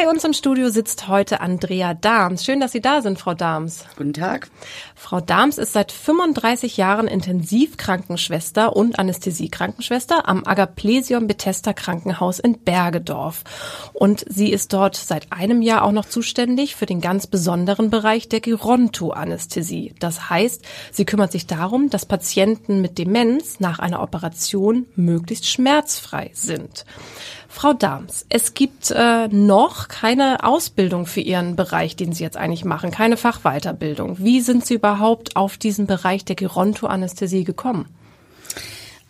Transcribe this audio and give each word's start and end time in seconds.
Bei 0.00 0.08
uns 0.08 0.22
im 0.22 0.32
Studio 0.32 0.70
sitzt 0.70 1.08
heute 1.08 1.40
Andrea 1.40 1.92
Dahms. 1.92 2.44
Schön, 2.44 2.60
dass 2.60 2.70
Sie 2.70 2.80
da 2.80 3.02
sind, 3.02 3.18
Frau 3.18 3.34
Dahms. 3.34 3.84
Guten 3.96 4.12
Tag. 4.12 4.48
Frau 4.94 5.20
Dahms 5.20 5.58
ist 5.58 5.72
seit 5.72 5.90
35 5.90 6.76
Jahren 6.76 7.08
Intensivkrankenschwester 7.08 8.76
und 8.76 8.96
Anästhesiekrankenschwester 8.96 10.28
am 10.28 10.46
Agaplesion 10.46 11.26
Bethesda 11.26 11.72
Krankenhaus 11.72 12.38
in 12.38 12.60
Bergedorf. 12.60 13.42
Und 13.92 14.24
sie 14.28 14.52
ist 14.52 14.72
dort 14.72 14.94
seit 14.94 15.32
einem 15.32 15.62
Jahr 15.62 15.82
auch 15.82 15.90
noch 15.90 16.04
zuständig 16.04 16.76
für 16.76 16.86
den 16.86 17.00
ganz 17.00 17.26
besonderen 17.26 17.90
Bereich 17.90 18.28
der 18.28 18.38
Geronto-Anästhesie. 18.38 19.96
Das 19.98 20.30
heißt, 20.30 20.64
sie 20.92 21.06
kümmert 21.06 21.32
sich 21.32 21.48
darum, 21.48 21.90
dass 21.90 22.06
Patienten 22.06 22.80
mit 22.80 22.98
Demenz 22.98 23.58
nach 23.58 23.80
einer 23.80 24.00
Operation 24.00 24.86
möglichst 24.94 25.48
schmerzfrei 25.48 26.30
sind. 26.34 26.84
Frau 27.50 27.72
Dahms, 27.72 28.26
es 28.28 28.52
gibt 28.52 28.90
äh, 28.90 29.26
noch 29.28 29.88
keine 29.88 30.44
Ausbildung 30.44 31.06
für 31.06 31.20
Ihren 31.20 31.56
Bereich, 31.56 31.96
den 31.96 32.12
Sie 32.12 32.22
jetzt 32.22 32.36
eigentlich 32.36 32.64
machen, 32.64 32.90
keine 32.90 33.16
Fachweiterbildung. 33.16 34.18
Wie 34.18 34.42
sind 34.42 34.66
Sie 34.66 34.74
überhaupt 34.74 35.34
auf 35.34 35.56
diesen 35.56 35.86
Bereich 35.86 36.24
der 36.26 36.36
Gerontoanästhesie 36.36 37.44
gekommen? 37.44 37.86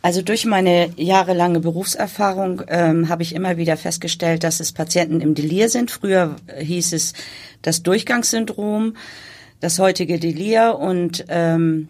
Also 0.01 0.23
durch 0.23 0.47
meine 0.47 0.91
jahrelange 0.97 1.59
Berufserfahrung 1.59 2.63
ähm, 2.69 3.09
habe 3.09 3.25
ich 3.25 3.35
immer 3.35 3.57
wieder 3.57 3.77
festgestellt, 3.77 4.45
dass 4.45 4.61
es 4.61 4.73
Patienten 4.73 5.21
im 5.21 5.35
Delir 5.35 5.69
sind. 5.69 5.91
Früher 5.91 6.37
hieß 6.57 6.93
es 6.93 7.15
das 7.63 7.83
Durchgangssyndrom, 7.83 8.95
das 9.61 9.81
heutige 9.81 10.21
Delir 10.21 10.79
und 10.79 11.25
ähm, 11.29 11.89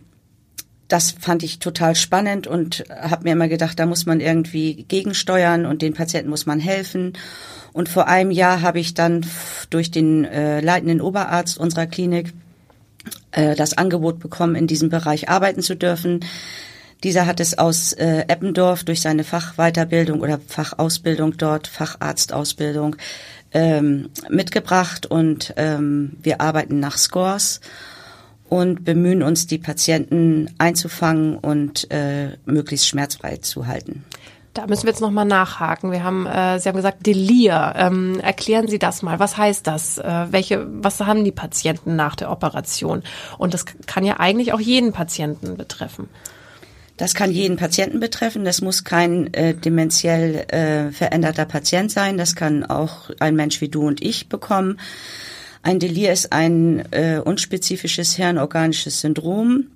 das 0.88 1.12
fand 1.12 1.42
ich 1.42 1.58
total 1.58 1.94
spannend 1.94 2.46
und 2.46 2.84
habe 2.88 3.24
mir 3.24 3.32
immer 3.32 3.48
gedacht, 3.48 3.78
da 3.78 3.86
muss 3.86 4.06
man 4.06 4.20
irgendwie 4.20 4.84
gegensteuern 4.88 5.66
und 5.66 5.82
den 5.82 5.92
Patienten 5.92 6.30
muss 6.30 6.46
man 6.46 6.58
helfen. 6.58 7.12
Und 7.74 7.90
vor 7.90 8.08
einem 8.08 8.30
Jahr 8.30 8.62
habe 8.62 8.80
ich 8.80 8.94
dann 8.94 9.26
durch 9.68 9.90
den 9.90 10.24
äh, 10.24 10.60
leitenden 10.60 11.02
Oberarzt 11.02 11.58
unserer 11.58 11.86
Klinik 11.86 12.32
äh, 13.32 13.54
das 13.54 13.76
Angebot 13.76 14.18
bekommen, 14.18 14.54
in 14.54 14.66
diesem 14.66 14.88
Bereich 14.88 15.28
arbeiten 15.28 15.60
zu 15.60 15.76
dürfen. 15.76 16.24
Dieser 17.04 17.26
hat 17.26 17.38
es 17.38 17.58
aus 17.58 17.92
äh, 17.92 18.24
Eppendorf 18.26 18.82
durch 18.82 19.02
seine 19.02 19.24
Fachweiterbildung 19.24 20.20
oder 20.20 20.40
Fachausbildung 20.48 21.36
dort, 21.36 21.68
Facharztausbildung, 21.68 22.96
ähm, 23.52 24.10
mitgebracht 24.28 25.06
und 25.06 25.54
ähm, 25.56 26.16
wir 26.22 26.40
arbeiten 26.40 26.80
nach 26.80 26.98
Scores 26.98 27.60
und 28.48 28.84
bemühen 28.84 29.22
uns, 29.22 29.46
die 29.46 29.58
Patienten 29.58 30.50
einzufangen 30.58 31.36
und 31.36 31.90
äh, 31.90 32.36
möglichst 32.44 32.88
schmerzfrei 32.88 33.36
zu 33.38 33.66
halten. 33.66 34.04
Da 34.54 34.66
müssen 34.66 34.84
wir 34.84 34.90
jetzt 34.90 35.00
nochmal 35.00 35.24
nachhaken. 35.24 35.92
Wir 35.92 36.02
haben, 36.02 36.26
äh, 36.26 36.58
Sie 36.58 36.68
haben 36.68 36.74
gesagt, 36.74 37.06
Delir. 37.06 37.74
Ähm, 37.76 38.18
erklären 38.18 38.66
Sie 38.66 38.80
das 38.80 39.02
mal. 39.02 39.20
Was 39.20 39.36
heißt 39.36 39.66
das? 39.66 39.98
Äh, 39.98 40.26
welche, 40.30 40.66
was 40.82 40.98
haben 41.00 41.24
die 41.24 41.30
Patienten 41.30 41.94
nach 41.94 42.16
der 42.16 42.30
Operation? 42.30 43.04
Und 43.38 43.54
das 43.54 43.64
kann 43.86 44.04
ja 44.04 44.18
eigentlich 44.18 44.52
auch 44.52 44.60
jeden 44.60 44.92
Patienten 44.92 45.56
betreffen. 45.56 46.08
Das 46.96 47.14
kann 47.14 47.30
jeden 47.30 47.56
Patienten 47.56 48.00
betreffen. 48.00 48.44
Das 48.44 48.60
muss 48.60 48.82
kein 48.82 49.32
äh, 49.32 49.54
dementiell 49.54 50.46
äh, 50.48 50.90
veränderter 50.90 51.44
Patient 51.44 51.92
sein. 51.92 52.18
Das 52.18 52.34
kann 52.34 52.64
auch 52.64 53.10
ein 53.20 53.36
Mensch 53.36 53.60
wie 53.60 53.68
du 53.68 53.86
und 53.86 54.02
ich 54.02 54.28
bekommen. 54.28 54.80
Ein 55.62 55.78
Delir 55.78 56.12
ist 56.12 56.32
ein 56.32 56.90
äh, 56.92 57.20
unspezifisches 57.24 58.14
hirnorganisches 58.14 59.00
Syndrom. 59.00 59.66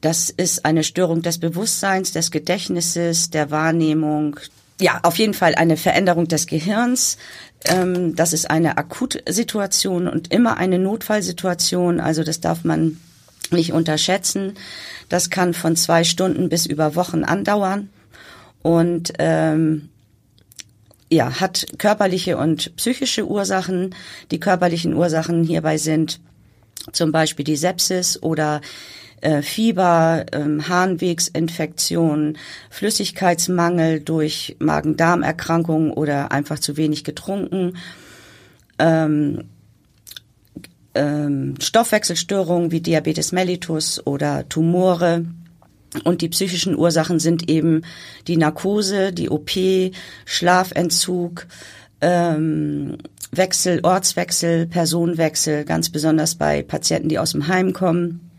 Das 0.00 0.30
ist 0.30 0.64
eine 0.64 0.82
Störung 0.82 1.22
des 1.22 1.38
Bewusstseins, 1.38 2.12
des 2.12 2.30
Gedächtnisses, 2.30 3.30
der 3.30 3.50
Wahrnehmung. 3.50 4.36
Ja, 4.80 5.00
auf 5.02 5.16
jeden 5.16 5.34
Fall 5.34 5.54
eine 5.54 5.76
Veränderung 5.76 6.26
des 6.26 6.46
Gehirns. 6.46 7.18
Ähm, 7.64 8.16
das 8.16 8.32
ist 8.32 8.50
eine 8.50 8.78
Akutsituation 8.78 10.08
und 10.08 10.32
immer 10.32 10.56
eine 10.56 10.78
Notfallsituation. 10.78 12.00
Also 12.00 12.24
das 12.24 12.40
darf 12.40 12.64
man 12.64 12.98
nicht 13.50 13.72
unterschätzen. 13.72 14.54
Das 15.10 15.28
kann 15.28 15.52
von 15.52 15.76
zwei 15.76 16.04
Stunden 16.04 16.48
bis 16.48 16.64
über 16.64 16.94
Wochen 16.94 17.24
andauern. 17.24 17.90
Und 18.62 19.12
ähm, 19.18 19.89
ja, 21.10 21.40
hat 21.40 21.66
körperliche 21.78 22.36
und 22.36 22.74
psychische 22.76 23.26
Ursachen. 23.26 23.94
Die 24.30 24.40
körperlichen 24.40 24.94
Ursachen 24.94 25.44
hierbei 25.44 25.76
sind 25.76 26.20
zum 26.92 27.12
Beispiel 27.12 27.44
die 27.44 27.56
Sepsis 27.56 28.22
oder 28.22 28.60
äh, 29.20 29.42
Fieber, 29.42 30.24
ähm, 30.32 30.68
Harnwegsinfektion, 30.68 32.38
Flüssigkeitsmangel 32.70 34.00
durch 34.00 34.56
Magen-Darm-Erkrankungen 34.60 35.92
oder 35.92 36.32
einfach 36.32 36.58
zu 36.58 36.76
wenig 36.76 37.04
getrunken, 37.04 37.76
ähm, 38.78 39.44
ähm, 40.94 41.54
Stoffwechselstörungen 41.60 42.70
wie 42.70 42.80
Diabetes 42.80 43.32
mellitus 43.32 44.04
oder 44.06 44.48
Tumore, 44.48 45.26
und 46.04 46.22
die 46.22 46.28
psychischen 46.28 46.76
Ursachen 46.76 47.18
sind 47.18 47.48
eben 47.48 47.82
die 48.26 48.36
Narkose, 48.36 49.12
die 49.12 49.28
OP, 49.28 49.50
Schlafentzug, 50.24 51.46
ähm, 52.00 52.98
Wechsel, 53.32 53.80
Ortswechsel, 53.82 54.66
Personenwechsel, 54.66 55.64
ganz 55.64 55.90
besonders 55.90 56.34
bei 56.34 56.62
Patienten, 56.62 57.08
die 57.08 57.18
aus 57.18 57.32
dem 57.32 57.48
Heim 57.48 57.72
kommen. 57.72 58.30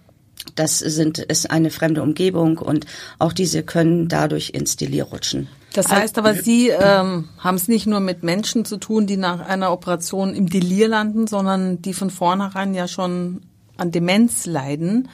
Das 0.55 0.79
sind, 0.79 1.19
ist 1.19 1.51
eine 1.51 1.69
fremde 1.69 2.01
Umgebung 2.01 2.57
und 2.57 2.85
auch 3.19 3.31
diese 3.31 3.63
können 3.63 4.07
dadurch 4.07 4.51
ins 4.51 4.75
Delir 4.75 5.05
rutschen. 5.05 5.47
Das 5.73 5.87
heißt 5.87 6.17
aber, 6.17 6.33
Sie 6.33 6.69
ähm, 6.69 7.29
haben 7.37 7.55
es 7.55 7.69
nicht 7.69 7.87
nur 7.87 8.01
mit 8.01 8.23
Menschen 8.23 8.65
zu 8.65 8.77
tun, 8.77 9.07
die 9.07 9.15
nach 9.15 9.39
einer 9.39 9.71
Operation 9.71 10.33
im 10.33 10.49
Delir 10.49 10.89
landen, 10.89 11.27
sondern 11.27 11.81
die 11.81 11.93
von 11.93 12.09
vornherein 12.09 12.73
ja 12.73 12.87
schon 12.87 13.41
an 13.77 13.91
Demenz 13.91 14.45
leiden. 14.45 15.07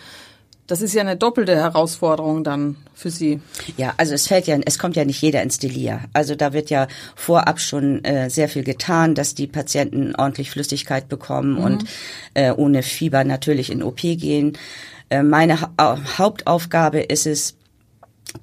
Das 0.67 0.81
ist 0.81 0.93
ja 0.93 1.01
eine 1.01 1.15
doppelte 1.15 1.55
Herausforderung 1.55 2.43
dann 2.43 2.75
für 2.93 3.09
Sie. 3.09 3.39
Ja, 3.77 3.93
also 3.95 4.13
es 4.13 4.27
fällt 4.27 4.47
ja, 4.47 4.57
es 4.65 4.77
kommt 4.77 4.97
ja 4.97 5.05
nicht 5.05 5.21
jeder 5.21 5.41
ins 5.41 5.59
Delir. 5.59 6.01
Also 6.11 6.35
da 6.35 6.51
wird 6.51 6.69
ja 6.69 6.87
vorab 7.15 7.61
schon 7.61 8.03
äh, 8.03 8.29
sehr 8.29 8.49
viel 8.49 8.65
getan, 8.65 9.15
dass 9.15 9.33
die 9.33 9.47
Patienten 9.47 10.13
ordentlich 10.15 10.51
Flüssigkeit 10.51 11.07
bekommen 11.07 11.53
mhm. 11.53 11.63
und 11.63 11.85
äh, 12.33 12.51
ohne 12.51 12.83
Fieber 12.83 13.23
natürlich 13.23 13.71
in 13.71 13.81
OP 13.81 14.01
gehen. 14.01 14.57
Äh, 15.09 15.23
meine 15.23 15.61
ha 15.61 15.97
Hauptaufgabe 16.17 16.99
ist 16.99 17.27
es, 17.27 17.55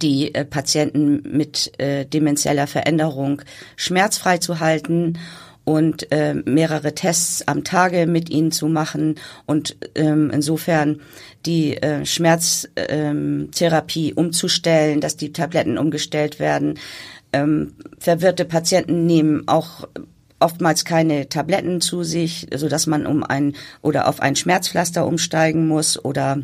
die 0.01 0.35
äh, 0.35 0.47
Patienten 0.47 1.23
mit 1.37 1.79
äh, 1.79 2.07
demenzieller 2.07 2.67
Veränderung 2.67 3.43
schmerzfrei 3.77 4.39
zu 4.39 4.61
halten 4.61 5.19
und 5.65 6.13
äh, 6.13 6.35
mehrere 6.35 6.95
Tests 6.95 7.49
am 7.49 7.65
Tage 7.65 8.07
mit 8.07 8.31
ihnen 8.31 8.53
zu 8.53 8.69
machen 8.69 9.17
und 9.47 9.77
ähm, 9.95 10.31
insofern 10.31 11.01
die 11.47 11.77
äh, 11.77 12.05
Schmerztherapie 12.05 14.11
ähm, 14.11 14.17
umzustellen, 14.17 15.01
dass 15.01 15.17
die 15.17 15.33
Tabletten 15.33 15.79
umgestellt 15.79 16.39
werden. 16.39 16.79
Ähm, 17.33 17.73
verwirrte 17.99 18.45
Patienten 18.45 19.07
nehmen 19.07 19.49
auch 19.49 19.89
oftmals 20.39 20.85
keine 20.85 21.29
Tabletten 21.29 21.81
zu 21.81 22.05
sich, 22.05 22.47
so 22.55 22.69
dass 22.69 22.87
man 22.87 23.07
um 23.07 23.25
ein 23.25 23.55
oder 23.81 24.09
auf 24.09 24.21
ein 24.21 24.37
Schmerzpflaster 24.37 25.07
umsteigen 25.07 25.67
muss 25.67 26.05
oder 26.05 26.39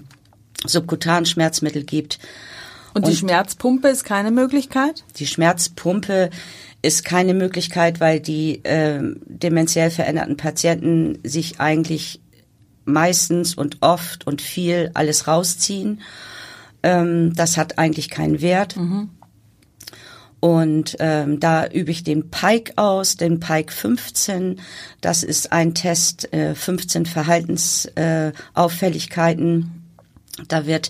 subkutan 0.67 1.27
Schmerzmittel 1.27 1.85
gibt. 1.85 2.19
Und 2.95 3.07
die 3.07 3.13
und 3.13 3.19
Schmerzpumpe 3.19 3.89
ist 3.89 4.05
keine 4.05 4.31
Möglichkeit? 4.31 5.05
Die 5.17 5.27
Schmerzpumpe 5.27 6.31
ist 6.83 7.05
keine 7.05 7.35
Möglichkeit, 7.35 8.01
weil 8.01 8.21
die 8.21 8.65
äh, 8.65 9.01
dementiell 9.27 9.91
veränderten 9.91 10.37
Patienten 10.37 11.19
sich 11.25 11.61
eigentlich 11.61 12.21
meistens 12.85 13.55
und 13.55 13.79
oft 13.81 14.27
und 14.27 14.41
viel 14.41 14.91
alles 14.95 15.27
rausziehen. 15.27 16.01
Ähm, 16.83 17.35
das 17.35 17.57
hat 17.57 17.79
eigentlich 17.79 18.11
keinen 18.11 18.41
Wert. 18.41 18.77
Mhm. 18.77 19.11
Und 20.41 20.97
ähm, 21.01 21.39
da 21.39 21.67
übe 21.67 21.91
ich 21.91 22.03
den 22.03 22.31
Pike 22.31 22.73
aus, 22.77 23.17
den 23.17 23.41
Pike 23.41 23.71
15. 23.71 24.59
Das 25.03 25.23
ist 25.23 25.53
ein 25.53 25.75
Test, 25.75 26.33
äh, 26.33 26.55
15 26.55 27.05
Verhaltensauffälligkeiten. 27.05 29.61
Äh, 29.61 29.65
da 30.49 30.65
wird 30.65 30.89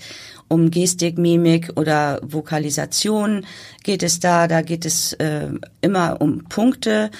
um 0.51 0.71
Gestik, 0.71 1.17
Mimik 1.17 1.73
oder 1.77 2.21
Vokalisation 2.23 3.47
geht 3.85 4.03
es 4.03 4.21
da. 4.21 4.49
Da 4.49 4.63
geht 4.63 4.85
es 4.85 5.15
äh, 5.15 5.49
immer 5.81 6.21
um 6.21 6.45
Punkte. 6.45 7.11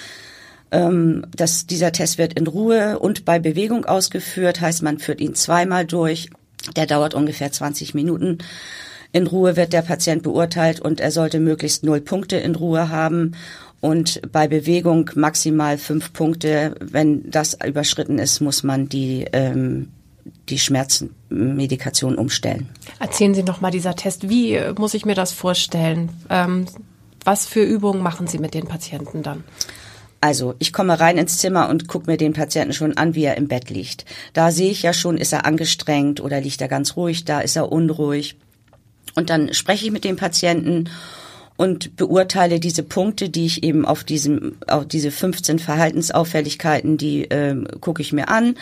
Ähm, 0.71 1.25
das, 1.35 1.65
dieser 1.65 1.93
Test 1.93 2.17
wird 2.17 2.33
in 2.33 2.45
Ruhe 2.45 2.99
und 2.99 3.23
bei 3.25 3.39
Bewegung 3.39 3.85
ausgeführt, 3.85 4.61
heißt 4.61 4.83
man 4.83 4.99
führt 4.99 5.21
ihn 5.21 5.33
zweimal 5.33 5.85
durch. 5.85 6.29
Der 6.75 6.85
dauert 6.85 7.13
ungefähr 7.13 7.51
20 7.51 7.93
Minuten. 7.93 8.39
In 9.13 9.27
Ruhe 9.27 9.55
wird 9.55 9.73
der 9.73 9.81
Patient 9.81 10.23
beurteilt 10.23 10.79
und 10.79 10.99
er 10.99 11.11
sollte 11.11 11.39
möglichst 11.39 11.83
null 11.83 12.01
Punkte 12.01 12.35
in 12.37 12.55
Ruhe 12.55 12.89
haben 12.89 13.33
und 13.79 14.21
bei 14.31 14.47
Bewegung 14.47 15.09
maximal 15.15 15.77
fünf 15.77 16.13
Punkte. 16.13 16.75
Wenn 16.79 17.29
das 17.29 17.57
überschritten 17.65 18.19
ist, 18.19 18.41
muss 18.41 18.63
man 18.63 18.89
die 18.89 19.25
ähm, 19.33 19.87
die 20.49 20.59
Schmerzmedikation 20.59 22.15
umstellen. 22.15 22.69
Erzählen 22.99 23.33
Sie 23.33 23.43
noch 23.43 23.61
mal 23.61 23.71
dieser 23.71 23.95
Test. 23.95 24.29
Wie 24.29 24.59
muss 24.77 24.93
ich 24.93 25.05
mir 25.05 25.15
das 25.15 25.31
vorstellen? 25.31 26.09
Ähm, 26.29 26.65
was 27.23 27.45
für 27.45 27.63
Übungen 27.63 28.01
machen 28.01 28.27
Sie 28.27 28.39
mit 28.39 28.53
den 28.53 28.67
Patienten 28.67 29.23
dann? 29.23 29.43
Also 30.19 30.53
ich 30.59 30.71
komme 30.71 30.99
rein 30.99 31.17
ins 31.17 31.39
Zimmer 31.39 31.69
und 31.69 31.87
gucke 31.87 32.09
mir 32.09 32.17
den 32.17 32.33
Patienten 32.33 32.73
schon 32.73 32.95
an, 32.95 33.15
wie 33.15 33.23
er 33.23 33.37
im 33.37 33.47
Bett 33.47 33.71
liegt. 33.71 34.05
Da 34.33 34.51
sehe 34.51 34.69
ich 34.69 34.83
ja 34.83 34.93
schon, 34.93 35.17
ist 35.17 35.33
er 35.33 35.45
angestrengt 35.45 36.21
oder 36.21 36.39
liegt 36.39 36.61
er 36.61 36.67
ganz 36.67 36.95
ruhig 36.95 37.25
da, 37.25 37.41
ist 37.41 37.55
er 37.55 37.71
unruhig. 37.71 38.37
Und 39.15 39.31
dann 39.31 39.53
spreche 39.53 39.85
ich 39.85 39.91
mit 39.91 40.03
dem 40.03 40.17
Patienten 40.17 40.89
und 41.57 41.95
beurteile 41.95 42.59
diese 42.59 42.83
Punkte, 42.83 43.29
die 43.29 43.47
ich 43.47 43.63
eben 43.63 43.83
auf 43.85 44.03
diesem, 44.03 44.57
auf 44.67 44.87
diese 44.87 45.09
15 45.09 45.57
Verhaltensauffälligkeiten, 45.57 46.97
die 46.97 47.23
äh, 47.25 47.55
gucke 47.79 48.01
ich 48.01 48.13
mir 48.13 48.29
an 48.29 48.55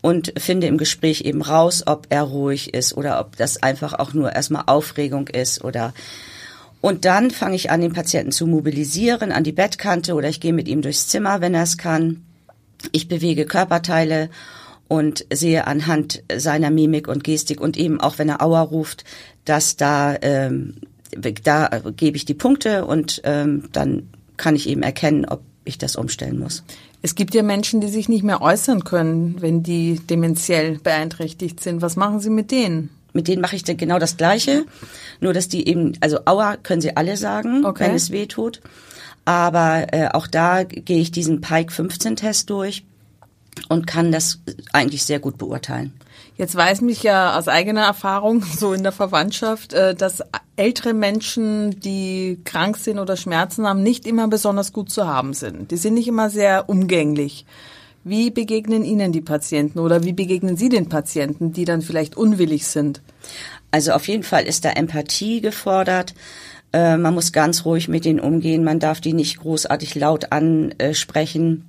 und 0.00 0.32
finde 0.38 0.66
im 0.66 0.78
Gespräch 0.78 1.22
eben 1.22 1.42
raus, 1.42 1.82
ob 1.86 2.06
er 2.10 2.22
ruhig 2.22 2.74
ist 2.74 2.96
oder 2.96 3.20
ob 3.20 3.36
das 3.36 3.62
einfach 3.62 3.94
auch 3.94 4.14
nur 4.14 4.32
erstmal 4.32 4.64
Aufregung 4.66 5.28
ist 5.28 5.64
oder 5.64 5.92
und 6.80 7.04
dann 7.04 7.32
fange 7.32 7.56
ich 7.56 7.70
an, 7.70 7.80
den 7.80 7.92
Patienten 7.92 8.30
zu 8.30 8.46
mobilisieren 8.46 9.32
an 9.32 9.42
die 9.42 9.52
Bettkante 9.52 10.14
oder 10.14 10.28
ich 10.28 10.40
gehe 10.40 10.52
mit 10.52 10.68
ihm 10.68 10.80
durchs 10.80 11.08
Zimmer, 11.08 11.40
wenn 11.40 11.54
er 11.54 11.64
es 11.64 11.76
kann. 11.76 12.24
Ich 12.92 13.08
bewege 13.08 13.46
Körperteile 13.46 14.30
und 14.86 15.26
sehe 15.32 15.66
anhand 15.66 16.22
seiner 16.34 16.70
Mimik 16.70 17.08
und 17.08 17.24
Gestik 17.24 17.60
und 17.60 17.76
eben 17.76 18.00
auch 18.00 18.18
wenn 18.18 18.28
er 18.28 18.42
Aua 18.42 18.62
ruft, 18.62 19.04
dass 19.44 19.76
da 19.76 20.16
ähm, 20.22 20.74
da 21.42 21.80
gebe 21.96 22.16
ich 22.16 22.26
die 22.26 22.34
Punkte 22.34 22.84
und 22.84 23.22
ähm, 23.24 23.64
dann 23.72 24.10
kann 24.36 24.54
ich 24.54 24.68
eben 24.68 24.82
erkennen, 24.82 25.24
ob 25.24 25.40
ich 25.64 25.78
das 25.78 25.96
umstellen 25.96 26.38
muss. 26.38 26.64
Es 27.00 27.14
gibt 27.14 27.34
ja 27.34 27.42
Menschen, 27.42 27.80
die 27.80 27.88
sich 27.88 28.08
nicht 28.08 28.24
mehr 28.24 28.42
äußern 28.42 28.84
können, 28.84 29.40
wenn 29.40 29.62
die 29.62 30.00
dementiell 30.10 30.78
beeinträchtigt 30.78 31.60
sind. 31.60 31.80
Was 31.80 31.96
machen 31.96 32.20
Sie 32.20 32.30
mit 32.30 32.50
denen? 32.50 32.90
Mit 33.12 33.28
denen 33.28 33.40
mache 33.40 33.56
ich 33.56 33.64
dann 33.64 33.76
genau 33.76 33.98
das 33.98 34.16
Gleiche, 34.16 34.64
nur 35.20 35.32
dass 35.32 35.48
die 35.48 35.66
eben, 35.66 35.92
also 36.00 36.20
Aua 36.26 36.56
können 36.56 36.80
sie 36.80 36.96
alle 36.96 37.16
sagen, 37.16 37.64
okay. 37.64 37.86
wenn 37.86 37.94
es 37.94 38.10
weh 38.10 38.26
tut. 38.26 38.60
Aber 39.24 39.92
äh, 39.92 40.08
auch 40.08 40.26
da 40.26 40.64
gehe 40.64 41.00
ich 41.00 41.10
diesen 41.10 41.40
Pike 41.40 41.72
15 41.72 42.16
Test 42.16 42.50
durch 42.50 42.84
und 43.68 43.86
kann 43.86 44.12
das 44.12 44.40
eigentlich 44.72 45.04
sehr 45.04 45.18
gut 45.18 45.38
beurteilen. 45.38 45.92
Jetzt 46.38 46.54
weiß 46.54 46.82
mich 46.82 47.02
ja 47.02 47.36
aus 47.36 47.48
eigener 47.48 47.82
Erfahrung, 47.82 48.42
so 48.58 48.72
in 48.72 48.84
der 48.84 48.92
Verwandtschaft, 48.92 49.74
äh, 49.74 49.94
dass 49.94 50.22
ältere 50.56 50.94
Menschen, 50.94 51.80
die 51.80 52.40
krank 52.44 52.76
sind 52.78 52.98
oder 52.98 53.16
Schmerzen 53.16 53.66
haben, 53.66 53.82
nicht 53.82 54.06
immer 54.06 54.28
besonders 54.28 54.72
gut 54.72 54.90
zu 54.90 55.06
haben 55.06 55.34
sind. 55.34 55.70
Die 55.72 55.76
sind 55.76 55.94
nicht 55.94 56.08
immer 56.08 56.30
sehr 56.30 56.68
umgänglich. 56.68 57.44
Wie 58.04 58.30
begegnen 58.30 58.84
Ihnen 58.84 59.12
die 59.12 59.20
Patienten 59.20 59.80
oder 59.80 60.04
wie 60.04 60.12
begegnen 60.12 60.56
Sie 60.56 60.68
den 60.68 60.88
Patienten, 60.88 61.52
die 61.52 61.64
dann 61.64 61.82
vielleicht 61.82 62.16
unwillig 62.16 62.66
sind? 62.66 63.02
Also 63.70 63.92
auf 63.92 64.08
jeden 64.08 64.22
Fall 64.22 64.44
ist 64.44 64.64
da 64.64 64.70
Empathie 64.70 65.40
gefordert. 65.40 66.14
Äh, 66.72 66.96
man 66.96 67.14
muss 67.14 67.32
ganz 67.32 67.64
ruhig 67.64 67.88
mit 67.88 68.04
denen 68.04 68.20
umgehen. 68.20 68.62
Man 68.62 68.78
darf 68.78 69.00
die 69.00 69.12
nicht 69.12 69.40
großartig 69.40 69.96
laut 69.96 70.32
ansprechen. 70.32 71.64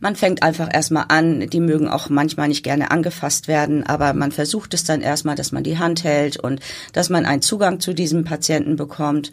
Man 0.00 0.16
fängt 0.16 0.42
einfach 0.42 0.68
erstmal 0.72 1.06
an, 1.08 1.48
die 1.48 1.60
mögen 1.60 1.88
auch 1.88 2.08
manchmal 2.08 2.48
nicht 2.48 2.62
gerne 2.62 2.90
angefasst 2.90 3.48
werden, 3.48 3.84
aber 3.84 4.12
man 4.12 4.32
versucht 4.32 4.74
es 4.74 4.84
dann 4.84 5.00
erstmal, 5.00 5.34
dass 5.34 5.52
man 5.52 5.64
die 5.64 5.78
Hand 5.78 6.04
hält 6.04 6.36
und 6.38 6.60
dass 6.92 7.10
man 7.10 7.26
einen 7.26 7.42
Zugang 7.42 7.80
zu 7.80 7.94
diesem 7.94 8.24
Patienten 8.24 8.76
bekommt. 8.76 9.32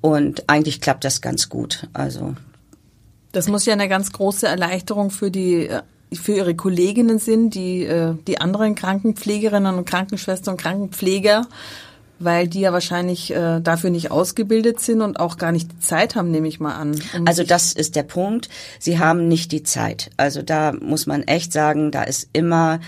Und 0.00 0.48
eigentlich 0.48 0.80
klappt 0.80 1.04
das 1.04 1.20
ganz 1.20 1.48
gut. 1.48 1.88
Also. 1.92 2.34
Das 3.32 3.48
muss 3.48 3.66
ja 3.66 3.74
eine 3.74 3.88
ganz 3.88 4.12
große 4.12 4.46
Erleichterung 4.46 5.10
für 5.10 5.30
die 5.30 5.68
äh, 5.68 5.82
für 6.12 6.32
ihre 6.32 6.56
Kolleginnen 6.56 7.20
sind, 7.20 7.54
die 7.54 7.84
äh, 7.84 8.14
die 8.26 8.40
anderen 8.40 8.74
Krankenpflegerinnen 8.74 9.76
und 9.76 9.84
Krankenschwestern 9.84 10.54
und 10.54 10.60
Krankenpfleger 10.60 11.46
weil 12.20 12.46
die 12.46 12.60
ja 12.60 12.72
wahrscheinlich 12.72 13.34
äh, 13.34 13.60
dafür 13.60 13.90
nicht 13.90 14.10
ausgebildet 14.10 14.78
sind 14.80 15.00
und 15.00 15.18
auch 15.18 15.38
gar 15.38 15.50
nicht 15.50 15.72
die 15.72 15.80
Zeit 15.80 16.14
haben, 16.14 16.30
nehme 16.30 16.46
ich 16.46 16.60
mal 16.60 16.74
an. 16.74 17.00
Um 17.16 17.26
also 17.26 17.42
das 17.42 17.72
ist 17.72 17.96
der 17.96 18.02
Punkt. 18.02 18.48
Sie 18.78 18.98
haben 18.98 19.26
nicht 19.26 19.50
die 19.52 19.62
Zeit. 19.62 20.10
Also 20.16 20.42
da 20.42 20.72
muss 20.72 21.06
man 21.06 21.22
echt 21.22 21.52
sagen, 21.52 21.90
da 21.90 22.02
ist 22.02 22.28
immer 22.32 22.80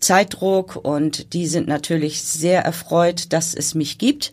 Zeitdruck 0.00 0.76
und 0.76 1.32
die 1.32 1.46
sind 1.46 1.68
natürlich 1.68 2.22
sehr 2.22 2.62
erfreut, 2.62 3.32
dass 3.32 3.54
es 3.54 3.74
mich 3.74 3.98
gibt. 3.98 4.32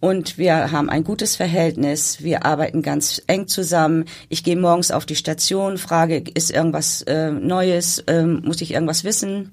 Und 0.00 0.38
wir 0.38 0.72
haben 0.72 0.88
ein 0.88 1.04
gutes 1.04 1.36
Verhältnis. 1.36 2.22
Wir 2.22 2.46
arbeiten 2.46 2.82
ganz 2.82 3.22
eng 3.26 3.46
zusammen. 3.48 4.06
Ich 4.30 4.42
gehe 4.42 4.56
morgens 4.56 4.90
auf 4.90 5.04
die 5.04 5.16
Station, 5.16 5.76
frage, 5.76 6.24
ist 6.34 6.50
irgendwas 6.50 7.02
äh, 7.02 7.30
Neues, 7.30 7.98
äh, 8.00 8.24
muss 8.24 8.62
ich 8.62 8.72
irgendwas 8.72 9.04
wissen? 9.04 9.52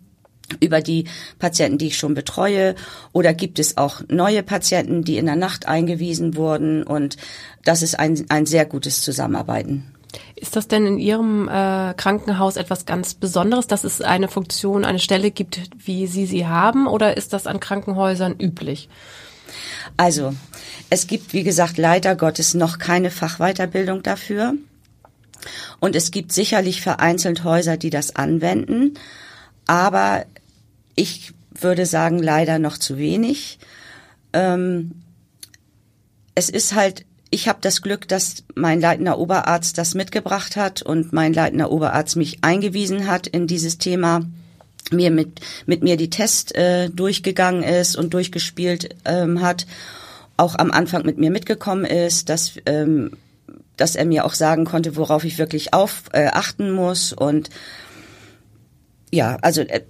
Über 0.60 0.82
die 0.82 1.06
Patienten, 1.40 1.78
die 1.78 1.88
ich 1.88 1.98
schon 1.98 2.14
betreue? 2.14 2.76
Oder 3.14 3.34
gibt 3.34 3.60
es 3.60 3.78
auch 3.78 4.02
neue 4.08 4.44
Patienten, 4.44 5.04
die 5.04 5.18
in 5.18 5.26
der 5.26 5.36
Nacht 5.36 5.68
eingewiesen 5.68 6.36
wurden? 6.36 6.84
Und 6.84 7.18
das 7.64 7.82
ist 7.82 8.00
ein, 8.00 8.26
ein 8.30 8.46
sehr 8.46 8.66
gutes 8.66 9.02
Zusammenarbeiten. 9.02 9.94
Ist 10.36 10.56
das 10.56 10.68
denn 10.68 10.86
in 10.86 11.00
Ihrem 11.00 11.48
äh, 11.48 11.94
Krankenhaus 11.96 12.56
etwas 12.56 12.86
ganz 12.86 13.14
Besonderes, 13.14 13.68
dass 13.68 13.84
es 13.84 14.02
eine 14.02 14.28
Funktion, 14.28 14.86
eine 14.86 15.00
Stelle 15.00 15.32
gibt, 15.32 15.60
wie 15.78 16.08
Sie 16.08 16.26
sie 16.26 16.48
haben? 16.48 16.88
Oder 16.88 17.18
ist 17.18 17.34
das 17.34 17.48
an 17.48 17.60
Krankenhäusern 17.60 18.36
üblich? 18.40 18.90
Also, 19.96 20.34
es 20.90 21.08
gibt, 21.08 21.34
wie 21.34 21.44
gesagt, 21.44 21.78
leider 21.78 22.16
Gottes 22.16 22.54
noch 22.54 22.78
keine 22.78 23.12
Fachweiterbildung 23.12 24.04
dafür. 24.04 24.54
Und 25.80 25.96
es 25.96 26.12
gibt 26.12 26.32
sicherlich 26.32 26.82
vereinzelt 26.82 27.44
Häuser, 27.44 27.78
die 27.78 27.90
das 27.90 28.16
anwenden. 28.16 28.94
Aber 29.66 30.26
ich 30.98 31.34
würde 31.52 31.86
sagen, 31.86 32.20
leider 32.20 32.60
noch 32.60 32.78
zu 32.78 32.98
wenig. 32.98 33.60
Ähm, 34.34 34.92
es 36.36 36.50
ist 36.50 36.76
halt, 36.76 37.06
ich 37.30 37.48
habe 37.48 37.60
das 37.62 37.82
Glück, 37.82 38.08
dass 38.08 38.44
mein 38.56 38.82
leitender 38.82 39.18
Oberarzt 39.18 39.78
das 39.78 39.96
mitgebracht 39.96 40.58
hat 40.58 40.82
und 40.82 41.14
mein 41.14 41.34
leitender 41.34 41.72
Oberarzt 41.72 42.18
mich 42.18 42.40
eingewiesen 42.42 43.08
hat 43.08 43.28
in 43.28 43.48
dieses 43.48 43.78
Thema 43.78 44.26
mir 44.92 45.12
mit 45.12 45.42
mit 45.66 45.84
mir 45.84 45.98
die 45.98 46.10
Test 46.10 46.56
äh, 46.56 46.90
durchgegangen 46.90 47.64
ist 47.64 47.98
und 47.98 48.14
durchgespielt 48.14 48.96
ähm, 49.06 49.42
hat, 49.42 49.68
auch 50.38 50.56
am 50.56 50.72
Anfang 50.72 51.06
mit 51.06 51.18
mir 51.18 51.30
mitgekommen 51.30 51.86
ist, 51.86 52.30
dass 52.30 52.54
ähm, 52.66 53.12
dass 53.76 53.96
er 53.96 54.06
mir 54.06 54.26
auch 54.26 54.34
sagen 54.34 54.66
konnte, 54.66 54.96
worauf 54.96 55.26
ich 55.26 55.38
wirklich 55.38 55.74
auf 55.74 56.04
äh, 56.14 56.28
achten 56.28 56.72
muss 56.72 57.12
und 57.12 57.50
ja, 59.12 59.38
also 59.42 59.62
äh, 59.62 59.82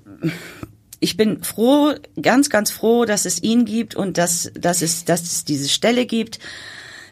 ich 1.00 1.18
bin 1.18 1.44
froh, 1.44 1.94
ganz, 2.22 2.50
ganz 2.50 2.72
froh, 2.72 3.06
dass 3.06 3.26
es 3.26 3.42
ihn 3.42 3.66
gibt 3.66 3.96
und 3.96 4.18
dass, 4.18 4.52
dass, 4.60 4.82
es, 4.82 5.06
dass 5.06 5.22
es 5.22 5.46
diese 5.46 5.70
Stelle 5.70 6.06
gibt. 6.06 6.40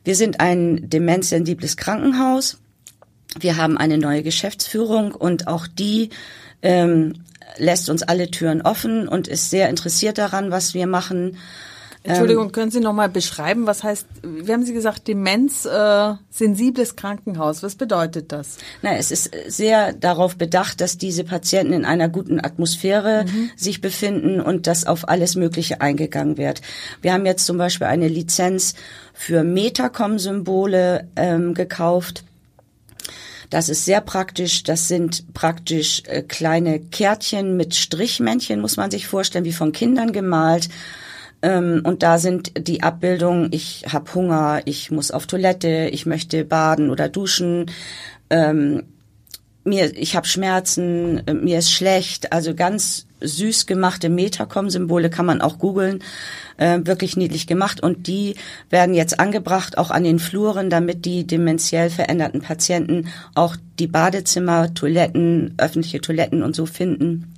Wir 0.04 0.16
sind 0.16 0.40
ein 0.40 0.90
demenzsensibles 0.90 1.78
Krankenhaus. 1.78 2.58
Wir 3.40 3.58
haben 3.58 3.78
eine 3.78 3.98
neue 3.98 4.24
Geschäftsführung 4.24 5.12
und 5.12 5.48
auch 5.48 5.68
die 5.68 6.10
ähm, 6.62 7.24
lässt 7.58 7.90
uns 7.90 8.04
alle 8.04 8.32
Türen 8.32 8.62
offen 8.62 9.08
und 9.08 9.28
ist 9.28 9.50
sehr 9.50 9.70
interessiert 9.70 10.18
daran, 10.18 10.52
was 10.52 10.74
wir 10.74 10.88
machen. 10.88 11.38
Entschuldigung, 12.06 12.46
ähm, 12.46 12.52
können 12.52 12.72
Sie 12.72 12.80
noch 12.80 12.94
mal 12.94 13.10
beschreiben, 13.10 13.66
was 13.66 13.84
heißt, 13.84 14.06
wie 14.22 14.52
haben 14.54 14.64
Sie 14.64 14.74
gesagt, 14.74 15.08
Demenz, 15.08 15.66
äh, 15.66 16.14
sensibles 16.30 16.96
Krankenhaus, 16.96 17.64
was 17.64 17.76
bedeutet 17.76 18.32
das? 18.32 18.58
Na, 18.84 18.96
es 18.96 19.10
ist 19.10 19.32
sehr 19.48 19.92
darauf 19.94 20.36
bedacht, 20.36 20.82
dass 20.82 20.98
diese 20.98 21.24
Patienten 21.24 21.74
in 21.74 21.86
einer 21.86 22.08
guten 22.08 22.40
Atmosphäre 22.40 23.26
mhm. 23.26 23.50
sich 23.56 23.82
befinden 23.82 24.40
und 24.40 24.68
dass 24.68 24.86
auf 24.86 25.10
alles 25.10 25.36
Mögliche 25.36 25.82
eingegangen 25.82 26.38
wird. 26.38 26.62
Wir 27.02 27.14
haben 27.14 27.26
jetzt 27.26 27.46
zum 27.46 27.58
Beispiel 27.58 27.88
eine 27.88 28.08
Lizenz 28.08 28.76
für 29.14 29.44
Metacom-Symbole 29.44 31.08
ähm, 31.16 31.56
gekauft. 31.56 32.24
Das 33.50 33.70
ist 33.70 33.86
sehr 33.86 34.02
praktisch. 34.02 34.64
Das 34.64 34.88
sind 34.88 35.34
praktisch 35.34 36.04
äh, 36.06 36.22
kleine 36.22 36.80
Kärtchen 36.80 37.58
mit 37.58 37.74
Strichmännchen, 37.74 38.62
muss 38.62 38.78
man 38.78 38.92
sich 38.92 39.08
vorstellen, 39.08 39.46
wie 39.46 39.54
von 39.54 39.72
Kindern 39.72 40.12
gemalt 40.12 40.70
und 41.48 42.04
da 42.04 42.18
sind 42.18 42.68
die 42.68 42.82
Abbildungen, 42.82 43.50
ich 43.52 43.86
habe 43.92 44.14
Hunger, 44.14 44.62
ich 44.66 44.92
muss 44.92 45.12
auf 45.12 45.28
Toilette, 45.28 45.90
ich 45.92 46.06
möchte 46.06 46.46
baden 46.46 46.90
oder 46.90 47.10
duschen, 47.10 47.72
ähm, 48.30 48.84
mir, 49.66 49.98
ich 49.98 50.16
habe 50.16 50.28
Schmerzen, 50.28 51.28
äh, 51.28 51.34
mir 51.34 51.60
ist 51.60 51.72
schlecht, 51.72 52.32
also 52.32 52.54
ganz 52.54 53.08
süß 53.20 53.66
gemachte 53.66 54.10
Metacom-Symbole, 54.10 55.10
kann 55.10 55.26
man 55.26 55.42
auch 55.42 55.58
googeln, 55.58 56.04
äh, 56.58 56.80
wirklich 56.84 57.18
niedlich 57.18 57.48
gemacht. 57.48 57.82
Und 57.82 58.08
die 58.08 58.36
werden 58.70 58.94
jetzt 58.94 59.20
angebracht, 59.20 59.78
auch 59.78 59.90
an 59.90 60.04
den 60.04 60.20
Fluren, 60.20 60.70
damit 60.70 61.06
die 61.06 61.26
dementiell 61.26 61.90
veränderten 61.90 62.42
Patienten 62.42 63.08
auch 63.34 63.58
die 63.80 63.88
Badezimmer, 63.88 64.74
Toiletten, 64.74 65.56
öffentliche 65.58 66.00
Toiletten 66.00 66.44
und 66.44 66.56
so 66.56 66.66
finden. 66.66 67.34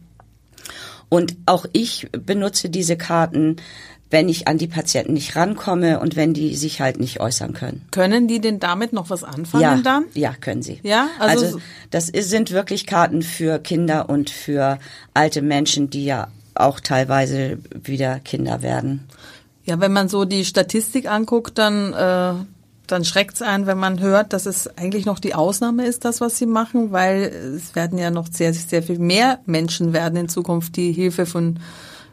Und 1.09 1.37
auch 1.45 1.65
ich 1.71 2.09
benutze 2.11 2.69
diese 2.69 2.97
Karten 2.97 3.57
wenn 4.09 4.29
ich 4.29 4.47
an 4.47 4.57
die 4.57 4.67
Patienten 4.67 5.13
nicht 5.13 5.35
rankomme 5.35 5.99
und 5.99 6.15
wenn 6.15 6.33
die 6.33 6.55
sich 6.55 6.79
halt 6.79 6.99
nicht 6.99 7.19
äußern 7.19 7.53
können. 7.53 7.85
Können 7.91 8.27
die 8.27 8.39
denn 8.39 8.59
damit 8.59 8.93
noch 8.93 9.09
was 9.09 9.23
anfangen 9.23 9.63
ja, 9.63 9.77
dann? 9.77 10.05
Ja, 10.13 10.33
können 10.33 10.61
sie. 10.61 10.79
Ja, 10.83 11.09
also, 11.19 11.45
also 11.45 11.59
das 11.91 12.09
ist, 12.09 12.29
sind 12.29 12.51
wirklich 12.51 12.85
Karten 12.85 13.21
für 13.21 13.59
Kinder 13.59 14.09
und 14.09 14.29
für 14.29 14.79
alte 15.13 15.41
Menschen, 15.41 15.89
die 15.89 16.05
ja 16.05 16.29
auch 16.55 16.79
teilweise 16.79 17.59
wieder 17.83 18.19
Kinder 18.19 18.61
werden. 18.61 19.07
Ja, 19.65 19.79
wenn 19.81 19.91
man 19.91 20.07
so 20.07 20.23
die 20.23 20.45
Statistik 20.45 21.09
anguckt, 21.11 21.57
dann 21.57 21.93
äh, 21.93 22.33
dann 22.87 23.05
schreckt's 23.05 23.41
ein, 23.41 23.67
wenn 23.67 23.77
man 23.77 23.99
hört, 23.99 24.33
dass 24.33 24.45
es 24.45 24.67
eigentlich 24.77 25.05
noch 25.05 25.19
die 25.19 25.35
Ausnahme 25.35 25.85
ist, 25.85 26.05
das, 26.05 26.21
was 26.21 26.37
sie 26.37 26.45
machen, 26.45 26.91
weil 26.91 27.23
es 27.55 27.75
werden 27.75 27.97
ja 27.97 28.09
noch 28.09 28.27
sehr, 28.31 28.53
sehr 28.53 28.83
viel 28.83 28.99
mehr 28.99 29.39
Menschen 29.45 29.93
werden 29.93 30.17
in 30.17 30.29
Zukunft, 30.29 30.75
die 30.75 30.91
Hilfe 30.91 31.25
von 31.25 31.59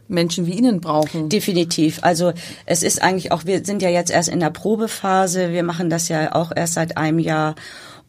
Menschen 0.09 0.47
wie 0.47 0.53
Ihnen 0.53 0.81
brauchen. 0.81 1.29
Definitiv. 1.29 2.01
Also 2.03 2.33
es 2.67 2.83
ist 2.83 3.03
eigentlich 3.03 3.33
auch, 3.33 3.47
wir 3.47 3.65
sind 3.65 3.83
ja 3.83 3.89
jetzt 3.89 4.11
erst 4.11 4.29
in 4.29 4.41
der 4.41 4.51
Probephase, 4.51 5.51
wir 5.51 5.63
machen 5.63 5.91
das 5.91 6.09
ja 6.09 6.35
auch 6.35 6.53
erst 6.55 6.75
seit 6.75 6.97
einem 6.97 7.19
Jahr. 7.19 7.55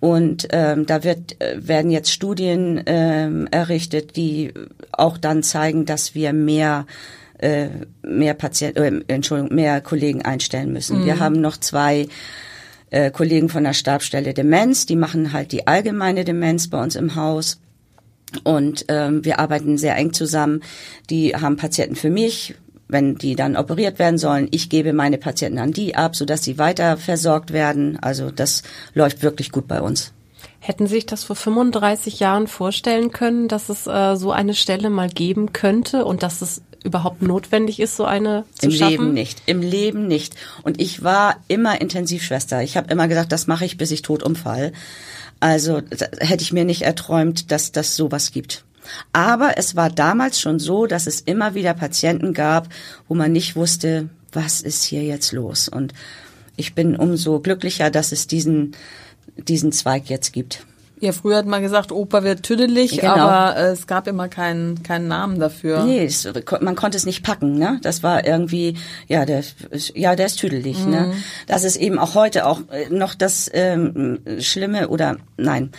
Und 0.02 0.50
ähm, 0.52 0.86
da 0.86 1.04
wird, 1.04 1.42
äh, 1.42 1.56
werden 1.68 1.90
jetzt 1.90 2.12
Studien 2.12 2.84
ähm, 2.86 3.48
errichtet, 3.50 4.18
die 4.18 4.54
auch 4.92 5.18
dann 5.18 5.42
zeigen, 5.42 5.86
dass 5.86 6.14
wir 6.14 6.34
mehr 6.34 6.86
äh, 7.40 7.68
mehr 8.02 8.34
Patienten, 8.34 9.04
äh, 9.08 9.14
Entschuldigung, 9.14 9.56
mehr 9.56 9.82
Kollegen 9.82 10.24
einstellen 10.24 10.72
müssen. 10.72 11.02
Mhm. 11.02 11.06
Wir 11.06 11.20
haben 11.20 11.42
noch 11.42 11.58
zwei 11.58 12.08
äh, 12.90 13.12
Kollegen 13.12 13.50
von 13.50 13.64
der 13.64 13.74
Stabstelle 13.74 14.34
Demenz, 14.34 14.86
die 14.86 14.96
machen 14.96 15.34
halt 15.34 15.52
die 15.52 15.68
allgemeine 15.68 16.24
Demenz 16.24 16.70
bei 16.70 16.82
uns 16.82 16.96
im 16.96 17.16
Haus. 17.16 17.60
Und 18.44 18.86
ähm, 18.90 19.24
wir 19.24 19.40
arbeiten 19.40 19.78
sehr 19.78 19.96
eng 19.96 20.14
zusammen. 20.14 20.62
Die 21.10 21.36
haben 21.36 21.58
Patienten 21.58 21.96
für 21.96 22.10
mich, 22.10 22.56
wenn 22.88 23.16
die 23.16 23.36
dann 23.36 23.56
operiert 23.56 24.00
werden 24.00 24.18
sollen. 24.18 24.48
Ich 24.52 24.70
gebe 24.70 24.94
meine 24.94 25.18
Patienten 25.18 25.60
an 25.60 25.72
die 25.72 25.96
ab, 25.96 26.16
sodass 26.16 26.44
sie 26.44 26.58
weiter 26.58 26.98
versorgt 26.98 27.54
werden. 27.54 27.98
Also 28.02 28.32
das 28.32 28.64
läuft 28.94 29.24
wirklich 29.24 29.52
gut 29.52 29.68
bei 29.68 29.82
uns. 29.82 30.12
Hätten 30.60 30.88
Sie 30.88 30.96
sich 30.96 31.06
das 31.06 31.24
vor 31.24 31.36
35 31.36 32.20
Jahren 32.20 32.48
vorstellen 32.48 33.12
können, 33.12 33.48
dass 33.48 33.70
es 33.70 33.86
äh, 33.86 34.16
so 34.16 34.32
eine 34.32 34.56
Stelle 34.56 34.90
mal 34.90 35.10
geben 35.10 35.54
könnte 35.54 36.06
und 36.06 36.24
dass 36.24 36.42
es 36.42 36.64
überhaupt 36.86 37.22
notwendig 37.22 37.80
ist, 37.80 37.98
so 37.98 38.06
eine 38.06 38.46
zu 38.54 38.68
Im 38.68 38.72
schaffen? 38.72 38.92
Leben 38.92 39.14
nicht. 39.14 39.42
Im 39.46 39.62
Leben 39.62 40.08
nicht. 40.08 40.36
Und 40.64 40.80
ich 40.80 41.04
war 41.04 41.38
immer 41.48 41.82
Intensivschwester. 41.82 42.62
Ich 42.64 42.78
habe 42.78 42.92
immer 42.92 43.08
gesagt, 43.08 43.32
das 43.32 43.48
mache 43.48 43.66
ich, 43.66 43.78
bis 43.78 43.92
ich 43.92 44.02
tot 44.02 44.24
umfall. 44.24 44.72
Also 45.40 45.82
hätte 46.20 46.44
ich 46.44 46.54
mir 46.54 46.64
nicht 46.64 46.84
erträumt, 46.84 47.52
dass 47.52 47.72
das 47.72 47.96
sowas 47.96 48.32
gibt. 48.32 48.64
Aber 49.14 49.58
es 49.58 49.76
war 49.76 49.90
damals 49.90 50.40
schon 50.40 50.60
so, 50.60 50.86
dass 50.86 51.08
es 51.08 51.22
immer 51.22 51.56
wieder 51.56 51.74
Patienten 51.74 52.34
gab, 52.34 52.70
wo 53.08 53.16
man 53.16 53.32
nicht 53.32 53.56
wusste, 53.56 54.10
was 54.32 54.62
ist 54.62 54.84
hier 54.84 55.04
jetzt 55.04 55.32
los. 55.32 55.68
Und 55.68 55.94
ich 56.56 56.76
bin 56.76 56.96
umso 56.96 57.40
glücklicher, 57.40 57.90
dass 57.90 58.12
es 58.12 58.28
diesen, 58.28 58.76
diesen 59.38 59.72
Zweig 59.72 60.10
jetzt 60.10 60.34
gibt. 60.34 60.66
Ja, 61.00 61.12
früher 61.12 61.38
hat 61.38 61.46
man 61.46 61.62
gesagt, 61.62 61.92
Opa 61.92 62.24
wird 62.24 62.44
tüdelig, 62.44 63.00
genau. 63.00 63.16
aber 63.16 63.58
äh, 63.58 63.72
es 63.72 63.86
gab 63.86 64.08
immer 64.08 64.30
keinen 64.30 64.82
keinen 64.82 65.08
Namen 65.08 65.40
dafür. 65.40 65.84
Nee, 65.84 66.06
es, 66.06 66.28
man 66.62 66.76
konnte 66.76 66.98
es 66.98 67.06
nicht 67.06 67.22
packen, 67.22 67.58
ne? 67.58 67.80
Das 67.82 68.02
war 68.02 68.26
irgendwie, 68.26 68.78
ja, 69.08 69.26
der, 69.26 69.44
ja, 69.94 70.16
der 70.16 70.28
ist 70.28 70.38
tüdelig, 70.38 70.80
ne? 70.80 70.86
mhm. 70.86 70.92
ne? 70.92 71.14
Das 71.48 71.66
ist 71.66 71.76
eben 71.76 72.00
auch 72.00 72.16
heute 72.16 72.46
auch 72.46 72.62
äh, 72.72 72.90
noch 72.90 73.14
das 73.14 73.50
ähm, 73.54 74.20
Schlimme 74.40 74.88
oder 74.88 75.18
nein. 75.38 75.72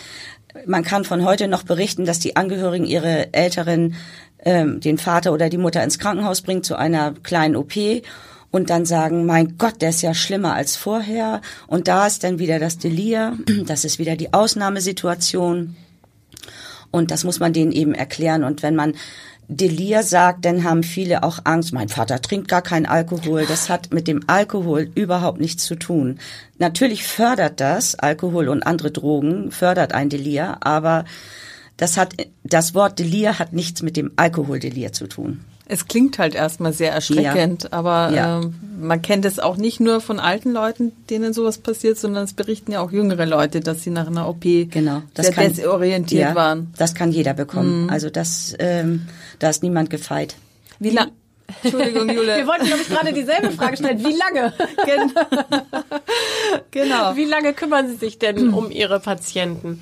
Man 0.66 0.84
kann 0.84 1.04
von 1.04 1.24
heute 1.24 1.48
noch 1.48 1.62
berichten, 1.62 2.04
dass 2.04 2.18
die 2.18 2.36
Angehörigen 2.36 2.86
ihre 2.86 3.32
Älteren 3.32 3.94
ähm, 4.44 4.80
den 4.80 4.98
Vater 4.98 5.32
oder 5.32 5.48
die 5.48 5.58
Mutter 5.58 5.82
ins 5.82 5.98
Krankenhaus 5.98 6.42
bringen 6.42 6.62
zu 6.62 6.76
einer 6.76 7.12
kleinen 7.22 7.56
OP 7.56 7.74
und 8.56 8.70
dann 8.70 8.86
sagen, 8.86 9.26
mein 9.26 9.58
Gott, 9.58 9.82
der 9.82 9.90
ist 9.90 10.00
ja 10.00 10.14
schlimmer 10.14 10.54
als 10.54 10.76
vorher. 10.76 11.42
Und 11.66 11.88
da 11.88 12.06
ist 12.06 12.24
dann 12.24 12.38
wieder 12.38 12.58
das 12.58 12.78
Delir, 12.78 13.36
das 13.66 13.84
ist 13.84 13.98
wieder 13.98 14.16
die 14.16 14.32
Ausnahmesituation. 14.32 15.76
Und 16.90 17.10
das 17.10 17.24
muss 17.24 17.38
man 17.38 17.52
denen 17.52 17.72
eben 17.72 17.94
erklären. 17.94 18.44
Und 18.44 18.62
wenn 18.62 18.74
man 18.74 18.94
Delir 19.48 20.02
sagt, 20.02 20.46
dann 20.46 20.64
haben 20.64 20.82
viele 20.82 21.22
auch 21.22 21.40
Angst. 21.44 21.74
Mein 21.74 21.90
Vater 21.90 22.20
trinkt 22.22 22.48
gar 22.48 22.62
keinen 22.62 22.86
Alkohol. 22.86 23.44
Das 23.46 23.68
hat 23.68 23.92
mit 23.92 24.08
dem 24.08 24.22
Alkohol 24.26 24.90
überhaupt 24.94 25.38
nichts 25.38 25.64
zu 25.64 25.76
tun. 25.76 26.18
Natürlich 26.58 27.04
fördert 27.04 27.60
das, 27.60 27.94
Alkohol 27.94 28.48
und 28.48 28.66
andere 28.66 28.90
Drogen, 28.90 29.52
fördert 29.52 29.92
ein 29.92 30.08
Delir, 30.08 30.56
aber 30.66 31.04
das 31.76 31.98
hat, 31.98 32.14
das 32.42 32.74
Wort 32.74 32.98
Delir 32.98 33.38
hat 33.38 33.52
nichts 33.52 33.82
mit 33.82 33.98
dem 33.98 34.12
Alkoholdelir 34.16 34.92
zu 34.92 35.06
tun. 35.06 35.44
Es 35.68 35.88
klingt 35.88 36.18
halt 36.18 36.34
erstmal 36.34 36.72
sehr 36.72 36.92
erschreckend, 36.92 37.64
ja. 37.64 37.72
aber 37.72 38.10
ja. 38.14 38.40
Äh, 38.40 38.50
man 38.80 39.02
kennt 39.02 39.24
es 39.24 39.38
auch 39.38 39.56
nicht 39.56 39.80
nur 39.80 40.00
von 40.00 40.20
alten 40.20 40.52
Leuten, 40.52 40.92
denen 41.10 41.32
sowas 41.32 41.58
passiert, 41.58 41.98
sondern 41.98 42.24
es 42.24 42.34
berichten 42.34 42.72
ja 42.72 42.80
auch 42.80 42.92
jüngere 42.92 43.26
Leute, 43.26 43.60
dass 43.60 43.82
sie 43.82 43.90
nach 43.90 44.06
einer 44.06 44.28
OP 44.28 44.42
genau, 44.42 45.02
das 45.14 45.26
sehr 45.26 45.34
kann, 45.34 45.48
desorientiert 45.48 46.30
ja, 46.30 46.34
waren. 46.34 46.72
Das 46.78 46.94
kann 46.94 47.10
jeder 47.10 47.34
bekommen. 47.34 47.84
Mhm. 47.84 47.90
Also 47.90 48.10
das, 48.10 48.54
ähm, 48.58 49.08
da 49.38 49.50
ist 49.50 49.62
niemand 49.62 49.90
gefeit. 49.90 50.36
Wie 50.78 50.90
lange? 50.90 51.12
Entschuldigung, 51.62 52.08
Jule. 52.08 52.36
Wir 52.36 52.46
wollten, 52.46 52.66
glaube 52.66 52.82
ich, 52.82 52.88
gerade 52.88 53.12
dieselbe 53.12 53.50
Frage 53.52 53.76
stellen. 53.76 53.98
Wie 54.04 54.16
lange? 54.16 54.52
genau. 56.70 57.16
Wie 57.16 57.24
lange 57.24 57.52
kümmern 57.54 57.88
Sie 57.88 57.96
sich 57.96 58.18
denn 58.18 58.52
um 58.52 58.70
Ihre 58.70 59.00
Patienten? 59.00 59.80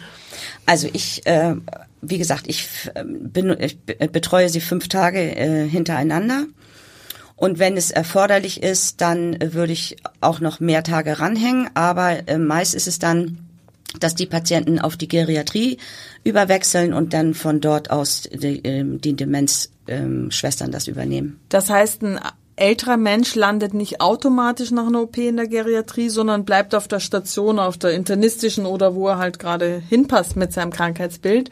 Also 0.66 0.88
ich, 0.92 1.26
äh, 1.26 1.54
wie 2.00 2.18
gesagt, 2.18 2.44
ich, 2.46 2.68
bin, 3.04 3.56
ich 3.60 3.78
betreue 3.86 4.48
sie 4.48 4.60
fünf 4.60 4.88
Tage 4.88 5.36
äh, 5.36 5.68
hintereinander. 5.68 6.46
Und 7.36 7.58
wenn 7.58 7.76
es 7.76 7.90
erforderlich 7.90 8.62
ist, 8.62 9.00
dann 9.00 9.36
würde 9.40 9.72
ich 9.72 9.96
auch 10.20 10.40
noch 10.40 10.60
mehr 10.60 10.82
Tage 10.82 11.18
ranhängen. 11.18 11.68
Aber 11.74 12.28
äh, 12.28 12.38
meist 12.38 12.74
ist 12.74 12.86
es 12.86 12.98
dann, 12.98 13.43
dass 14.00 14.14
die 14.14 14.26
Patienten 14.26 14.78
auf 14.78 14.96
die 14.96 15.08
Geriatrie 15.08 15.78
überwechseln 16.24 16.92
und 16.92 17.12
dann 17.12 17.34
von 17.34 17.60
dort 17.60 17.90
aus 17.90 18.22
die, 18.22 18.64
äh, 18.64 18.84
die 18.84 19.14
Demenzschwestern 19.14 20.68
ähm, 20.68 20.72
das 20.72 20.88
übernehmen. 20.88 21.40
Das 21.48 21.70
heißt, 21.70 22.02
ein 22.02 22.20
älterer 22.56 22.96
Mensch 22.96 23.34
landet 23.34 23.74
nicht 23.74 24.00
automatisch 24.00 24.70
nach 24.70 24.86
einer 24.86 25.02
OP 25.02 25.18
in 25.18 25.36
der 25.36 25.48
Geriatrie, 25.48 26.08
sondern 26.08 26.44
bleibt 26.44 26.74
auf 26.74 26.88
der 26.88 27.00
Station, 27.00 27.58
auf 27.58 27.78
der 27.78 27.92
internistischen 27.92 28.66
oder 28.66 28.94
wo 28.94 29.08
er 29.08 29.18
halt 29.18 29.38
gerade 29.38 29.82
hinpasst 29.88 30.36
mit 30.36 30.52
seinem 30.52 30.70
Krankheitsbild. 30.70 31.50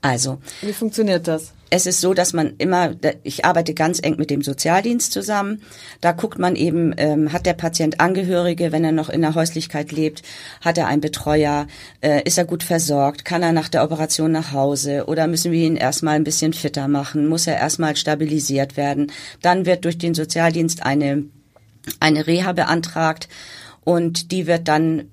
Also. 0.00 0.38
Wie 0.60 0.72
funktioniert 0.72 1.28
das? 1.28 1.52
Es 1.70 1.86
ist 1.86 2.00
so, 2.00 2.14
dass 2.14 2.32
man 2.32 2.54
immer, 2.58 2.92
ich 3.24 3.44
arbeite 3.44 3.74
ganz 3.74 3.98
eng 4.00 4.16
mit 4.16 4.30
dem 4.30 4.42
Sozialdienst 4.42 5.12
zusammen. 5.12 5.62
Da 6.00 6.12
guckt 6.12 6.38
man 6.38 6.54
eben, 6.54 6.94
ähm, 6.98 7.32
hat 7.32 7.46
der 7.46 7.54
Patient 7.54 8.00
Angehörige, 8.00 8.70
wenn 8.70 8.84
er 8.84 8.92
noch 8.92 9.08
in 9.08 9.22
der 9.22 9.34
Häuslichkeit 9.34 9.90
lebt, 9.90 10.22
hat 10.60 10.78
er 10.78 10.86
einen 10.86 11.00
Betreuer, 11.00 11.66
äh, 12.00 12.22
ist 12.24 12.38
er 12.38 12.44
gut 12.44 12.62
versorgt, 12.62 13.24
kann 13.24 13.42
er 13.42 13.52
nach 13.52 13.68
der 13.68 13.82
Operation 13.82 14.30
nach 14.30 14.52
Hause 14.52 15.06
oder 15.06 15.26
müssen 15.26 15.50
wir 15.50 15.66
ihn 15.66 15.76
erstmal 15.76 16.14
ein 16.14 16.24
bisschen 16.24 16.52
fitter 16.52 16.86
machen, 16.86 17.26
muss 17.26 17.46
er 17.46 17.56
erstmal 17.56 17.96
stabilisiert 17.96 18.76
werden. 18.76 19.10
Dann 19.42 19.66
wird 19.66 19.84
durch 19.84 19.98
den 19.98 20.14
Sozialdienst 20.14 20.84
eine, 20.84 21.24
eine 21.98 22.26
Reha 22.26 22.52
beantragt 22.52 23.28
und 23.82 24.30
die 24.30 24.46
wird 24.46 24.68
dann 24.68 25.08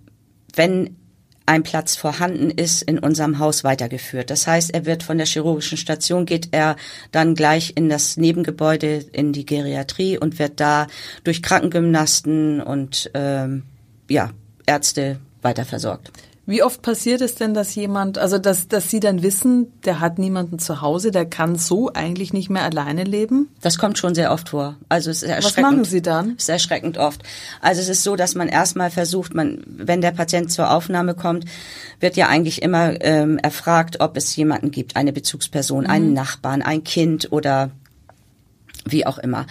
wenn 0.55 0.97
ein 1.45 1.63
Platz 1.63 1.95
vorhanden 1.95 2.50
ist, 2.50 2.81
in 2.81 3.00
unserem 3.00 3.39
Haus 3.39 3.63
weitergeführt. 3.63 4.29
Das 4.29 4.48
heißt, 4.48 4.74
er 4.74 4.86
wird 4.86 5.03
von 5.03 5.17
der 5.17 5.27
chirurgischen 5.27 5.77
Station, 5.77 6.25
geht 6.25 6.50
er 6.51 6.75
dann 7.12 7.36
gleich 7.36 7.74
in 7.75 7.89
das 7.89 8.17
Nebengebäude, 8.17 9.05
in 9.12 9.33
die 9.33 9.45
Geriatrie 9.45 10.17
und 10.17 10.39
wird 10.39 10.60
da 10.60 10.88
durch 11.24 11.41
Krankengymnasten 11.41 12.62
und 12.62 13.10
ähm, 13.13 13.63
ja, 14.10 14.31
Ärzte 14.65 15.19
weiter 15.41 15.65
versorgt. 15.65 16.12
Wie 16.48 16.63
oft 16.63 16.81
passiert 16.81 17.21
es 17.21 17.36
denn, 17.36 17.53
dass 17.53 17.75
jemand, 17.75 18.17
also 18.17 18.39
dass, 18.39 18.67
dass 18.67 18.89
Sie 18.89 19.00
dann 19.00 19.21
wissen, 19.21 19.71
der 19.86 20.00
hat 20.00 20.17
niemanden 20.17 20.57
zu 20.57 20.81
Hause, 20.81 21.12
der 21.12 21.25
kann 21.25 21.55
so 21.55 21.93
eigentlich 21.93 22.33
nicht 22.33 22.50
mehr 22.50 22.63
alleine 22.63 23.03
leben? 23.03 23.50
Das 23.62 23.77
kommt 23.77 24.00
schon 24.00 24.15
sehr 24.15 24.31
oft 24.31 24.50
vor. 24.50 24.75
Also 24.89 25.12
es 25.12 25.21
ist 25.21 25.29
erschreckend. 25.29 25.57
Was 25.57 25.71
machen 25.71 25.83
Sie 25.86 26.01
dann? 26.01 26.33
Es 26.38 26.43
ist 26.43 26.50
erschreckend 26.50 26.98
oft. 26.98 27.21
Also 27.62 27.79
es 27.79 27.89
ist 27.89 28.03
so, 28.03 28.15
dass 28.15 28.33
man 28.33 28.48
erstmal 28.48 28.89
versucht, 28.89 29.36
man, 29.36 29.63
wenn 29.67 30.01
der 30.01 30.12
Patient 30.12 30.51
zur 30.51 30.71
Aufnahme 30.71 31.13
kommt, 31.13 31.45
wird 32.00 32.17
ja 32.17 32.27
eigentlich 32.27 32.63
immer 32.63 33.00
ähm, 33.01 33.38
erfragt, 33.38 34.00
ob 34.00 34.17
es 34.17 34.36
jemanden 34.36 34.71
gibt, 34.71 34.95
eine 34.95 35.13
Bezugsperson, 35.13 35.83
mhm. 35.83 35.89
einen 35.91 36.13
Nachbarn, 36.13 36.63
ein 36.63 36.83
Kind 36.83 37.31
oder 37.31 37.69
wie 38.86 39.05
auch 39.05 39.19
immer. 39.19 39.45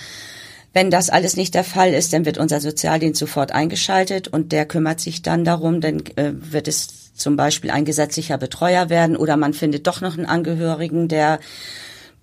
Wenn 0.73 0.91
das 0.91 1.11
alles 1.11 1.37
nicht 1.37 1.55
der 1.55 1.65
Fall 1.65 1.93
ist, 1.93 2.13
dann 2.13 2.25
wird 2.25 2.39
unser 2.39 2.61
Sozialdienst 2.61 3.19
sofort 3.19 3.53
eingeschaltet 3.53 4.29
und 4.29 4.53
der 4.53 4.67
kümmert 4.67 5.01
sich 5.01 5.23
dann 5.23 5.45
darum, 5.45 5.81
dann 5.81 6.01
äh, 6.17 6.33
wird 6.33 6.69
es 6.69 7.15
zum 7.15 7.37
Beispiel 7.37 7.71
ein 7.71 7.85
gesetzlicher 7.85 8.39
Betreuer 8.39 8.89
werden 8.89 9.17
oder 9.17 9.37
man 9.37 9.53
findet 9.53 9.87
doch 9.87 10.01
noch 10.01 10.17
einen 10.17 10.27
Angehörigen, 10.27 11.09
der 11.09 11.41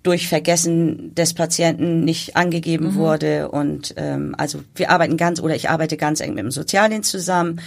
durch 0.02 0.28
Vergessen 0.28 1.14
des 1.14 1.34
Patienten 1.34 2.04
nicht 2.04 2.36
angegeben 2.36 2.92
mhm. 2.92 2.94
wurde. 2.94 3.50
Und 3.50 3.94
ähm, 3.96 4.34
also 4.38 4.60
wir 4.74 4.90
arbeiten 4.90 5.16
ganz 5.16 5.40
oder 5.40 5.54
ich 5.54 5.68
arbeite 5.68 5.96
ganz 5.96 6.20
eng 6.20 6.34
mit 6.34 6.44
dem 6.44 6.50
Sozialdienst 6.50 7.10
zusammen. 7.10 7.60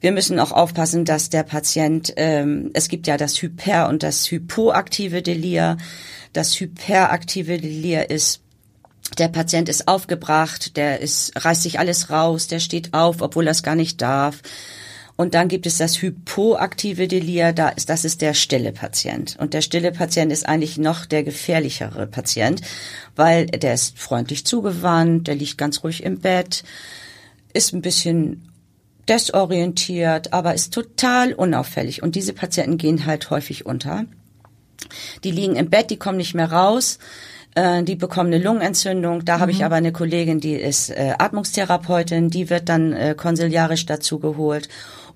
Wir 0.00 0.12
müssen 0.12 0.38
auch 0.38 0.52
aufpassen, 0.52 1.04
dass 1.04 1.30
der 1.30 1.42
Patient, 1.42 2.12
ähm, 2.16 2.70
es 2.74 2.88
gibt 2.88 3.06
ja 3.06 3.16
das 3.16 3.40
Hyper- 3.40 3.88
und 3.88 4.02
das 4.02 4.30
hypoaktive 4.30 5.22
Delir. 5.22 5.78
Das 6.32 6.60
hyperaktive 6.60 7.58
Delir 7.58 8.10
ist 8.10 8.43
der 9.18 9.28
Patient 9.28 9.68
ist 9.68 9.86
aufgebracht, 9.86 10.76
der 10.76 11.00
ist, 11.00 11.32
reißt 11.36 11.62
sich 11.62 11.78
alles 11.78 12.10
raus, 12.10 12.46
der 12.46 12.58
steht 12.58 12.94
auf, 12.94 13.20
obwohl 13.20 13.46
er 13.46 13.52
es 13.52 13.62
gar 13.62 13.76
nicht 13.76 14.00
darf. 14.00 14.42
Und 15.16 15.34
dann 15.34 15.46
gibt 15.46 15.66
es 15.66 15.78
das 15.78 16.02
hypoaktive 16.02 17.06
Delir, 17.06 17.52
da 17.52 17.68
ist, 17.68 17.88
das 17.88 18.04
ist 18.04 18.20
der 18.20 18.34
stille 18.34 18.72
Patient. 18.72 19.36
Und 19.38 19.54
der 19.54 19.60
stille 19.60 19.92
Patient 19.92 20.32
ist 20.32 20.48
eigentlich 20.48 20.76
noch 20.76 21.06
der 21.06 21.22
gefährlichere 21.22 22.08
Patient, 22.08 22.62
weil 23.14 23.46
der 23.46 23.74
ist 23.74 23.96
freundlich 23.96 24.44
zugewandt, 24.44 25.28
der 25.28 25.36
liegt 25.36 25.56
ganz 25.56 25.84
ruhig 25.84 26.02
im 26.02 26.18
Bett, 26.18 26.64
ist 27.52 27.72
ein 27.72 27.82
bisschen 27.82 28.50
desorientiert, 29.06 30.32
aber 30.32 30.54
ist 30.54 30.74
total 30.74 31.32
unauffällig. 31.32 32.02
Und 32.02 32.16
diese 32.16 32.32
Patienten 32.32 32.78
gehen 32.78 33.06
halt 33.06 33.30
häufig 33.30 33.66
unter. 33.66 34.06
Die 35.22 35.30
liegen 35.30 35.54
im 35.54 35.70
Bett, 35.70 35.90
die 35.90 35.98
kommen 35.98 36.18
nicht 36.18 36.34
mehr 36.34 36.50
raus 36.50 36.98
äh, 37.54 37.82
die 37.82 37.96
bekommen 37.96 38.32
eine 38.32 38.42
Lungenentzündung. 38.42 39.24
Da 39.24 39.36
mhm. 39.36 39.40
habe 39.40 39.50
ich 39.52 39.58
mhm. 39.58 39.64
aber 39.64 39.76
eine 39.76 39.92
Kollegin, 39.92 40.40
die 40.40 40.54
ist 40.54 40.90
äh, 40.90 41.14
Atmungstherapeutin, 41.18 42.30
die 42.30 42.50
wird 42.50 42.68
dann 42.68 42.92
äh, 42.92 43.14
konsiliarisch 43.16 43.86
dazu 43.86 44.18
geholt. 44.18 44.68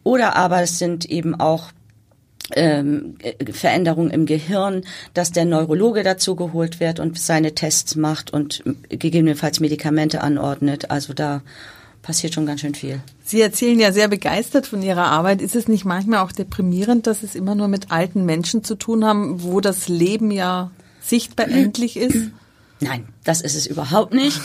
Oder 0.05 0.37
aber 0.37 0.63
es 0.63 0.79
sind 0.79 1.05
eben 1.07 1.39
auch 1.39 1.71
ähm, 2.55 3.17
Veränderungen 3.53 4.11
im 4.11 4.25
Gehirn, 4.27 4.85
dass 5.15 5.33
der 5.33 5.45
Neurologe 5.45 6.03
dazu 6.03 6.35
geholt 6.35 6.81
wird 6.81 7.01
und 7.01 7.19
seine 7.19 7.55
Tests 7.55 7.95
macht 7.97 8.33
und 8.33 8.63
gegebenenfalls 8.89 9.61
Medikamente 9.61 10.23
anordnet. 10.23 10.91
Also 10.91 11.13
da 11.13 11.43
passiert 12.01 12.33
schon 12.33 12.47
ganz 12.47 12.63
schön 12.63 12.75
viel. 12.75 13.01
Sie 13.23 13.43
erzählen 13.43 13.79
ja 13.79 13.93
sehr 13.93 14.09
begeistert 14.09 14.67
von 14.67 14.83
Ihrer 14.83 15.07
Arbeit. 15.07 15.43
Ist 15.43 15.57
es 15.57 15.69
nicht 15.69 15.85
manchmal 15.85 16.21
auch 16.21 16.33
deprimierend, 16.33 17.07
dass 17.07 17.23
es 17.23 17.35
immer 17.35 17.55
nur 17.55 17.69
mit 17.69 17.91
alten 17.91 18.25
Menschen 18.25 18.65
zu 18.65 18.77
tun 18.77 19.05
haben, 19.05 19.43
wo 19.43 19.61
das 19.61 19.89
Leben 19.89 20.31
ja 20.31 20.71
sichtbar 21.09 21.49
endlich 21.49 21.97
ist? 21.97 22.31
Nein, 22.81 23.09
das 23.25 23.41
ist 23.41 23.55
es 23.55 23.67
überhaupt 23.67 24.15
nicht. 24.15 24.41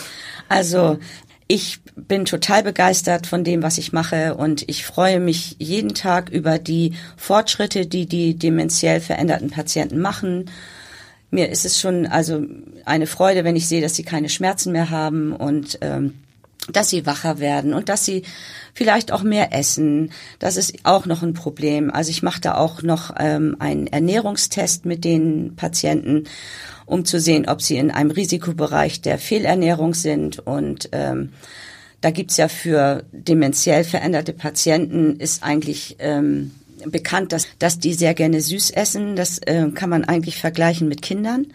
Also 0.48 0.98
ich 1.46 1.80
bin 1.94 2.24
total 2.24 2.62
begeistert 2.62 3.26
von 3.26 3.44
dem, 3.44 3.62
was 3.62 3.78
ich 3.78 3.92
mache 3.92 4.34
und 4.34 4.68
ich 4.68 4.84
freue 4.84 5.20
mich 5.20 5.56
jeden 5.58 5.94
Tag 5.94 6.30
über 6.30 6.58
die 6.58 6.94
Fortschritte, 7.16 7.86
die 7.86 8.06
die 8.06 8.36
dementiell 8.36 9.00
veränderten 9.00 9.50
Patienten 9.50 10.00
machen. 10.00 10.50
Mir 11.30 11.50
ist 11.50 11.64
es 11.64 11.80
schon 11.80 12.06
also 12.06 12.44
eine 12.84 13.06
Freude, 13.06 13.44
wenn 13.44 13.56
ich 13.56 13.68
sehe, 13.68 13.82
dass 13.82 13.94
sie 13.94 14.04
keine 14.04 14.28
Schmerzen 14.28 14.72
mehr 14.72 14.90
haben 14.90 15.32
und 15.32 15.78
ähm, 15.82 16.14
dass 16.72 16.90
sie 16.90 17.06
wacher 17.06 17.38
werden 17.38 17.74
und 17.74 17.88
dass 17.88 18.04
sie 18.04 18.22
vielleicht 18.72 19.12
auch 19.12 19.22
mehr 19.22 19.52
essen. 19.52 20.12
Das 20.38 20.56
ist 20.56 20.74
auch 20.84 21.06
noch 21.06 21.22
ein 21.22 21.34
Problem. 21.34 21.90
Also 21.90 22.10
ich 22.10 22.22
mache 22.22 22.40
da 22.40 22.56
auch 22.56 22.82
noch 22.82 23.14
ähm, 23.18 23.56
einen 23.58 23.86
Ernährungstest 23.86 24.84
mit 24.84 25.04
den 25.04 25.56
Patienten 25.56 26.24
um 26.86 27.04
zu 27.04 27.18
sehen, 27.18 27.48
ob 27.48 27.62
sie 27.62 27.76
in 27.76 27.90
einem 27.90 28.10
Risikobereich 28.10 29.00
der 29.00 29.18
Fehlernährung 29.18 29.94
sind. 29.94 30.38
Und 30.40 30.90
ähm, 30.92 31.32
da 32.00 32.10
gibt's 32.10 32.36
ja 32.36 32.48
für 32.48 33.04
dementiell 33.12 33.84
veränderte 33.84 34.32
Patienten 34.32 35.16
ist 35.16 35.42
eigentlich 35.42 35.96
ähm, 35.98 36.50
bekannt, 36.86 37.32
dass, 37.32 37.46
dass 37.58 37.78
die 37.78 37.94
sehr 37.94 38.14
gerne 38.14 38.40
süß 38.40 38.70
essen. 38.70 39.16
Das 39.16 39.38
äh, 39.38 39.70
kann 39.74 39.90
man 39.90 40.04
eigentlich 40.04 40.38
vergleichen 40.38 40.88
mit 40.88 41.02
Kindern. 41.02 41.46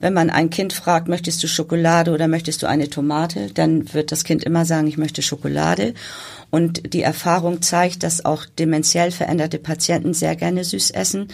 Wenn 0.00 0.12
man 0.12 0.30
ein 0.30 0.50
Kind 0.50 0.72
fragt, 0.72 1.08
möchtest 1.08 1.42
du 1.42 1.48
Schokolade 1.48 2.12
oder 2.12 2.28
möchtest 2.28 2.62
du 2.62 2.66
eine 2.66 2.90
Tomate, 2.90 3.50
dann 3.54 3.92
wird 3.94 4.12
das 4.12 4.24
Kind 4.24 4.44
immer 4.44 4.64
sagen, 4.64 4.86
ich 4.86 4.98
möchte 4.98 5.22
Schokolade. 5.22 5.94
Und 6.50 6.94
die 6.94 7.02
Erfahrung 7.02 7.62
zeigt, 7.62 8.02
dass 8.02 8.24
auch 8.24 8.44
dementiell 8.44 9.10
veränderte 9.10 9.58
Patienten 9.58 10.14
sehr 10.14 10.36
gerne 10.36 10.62
süß 10.62 10.90
essen. 10.90 11.28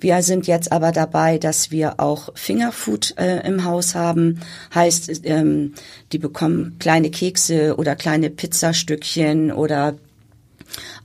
Wir 0.00 0.22
sind 0.22 0.46
jetzt 0.46 0.72
aber 0.72 0.90
dabei, 0.90 1.38
dass 1.38 1.70
wir 1.70 2.00
auch 2.00 2.30
Fingerfood 2.34 3.14
äh, 3.18 3.46
im 3.46 3.64
Haus 3.64 3.94
haben. 3.94 4.40
Heißt, 4.74 5.20
ähm, 5.24 5.74
die 6.12 6.18
bekommen 6.18 6.76
kleine 6.78 7.10
Kekse 7.10 7.76
oder 7.76 7.94
kleine 7.94 8.30
Pizzastückchen 8.30 9.52
oder 9.52 9.94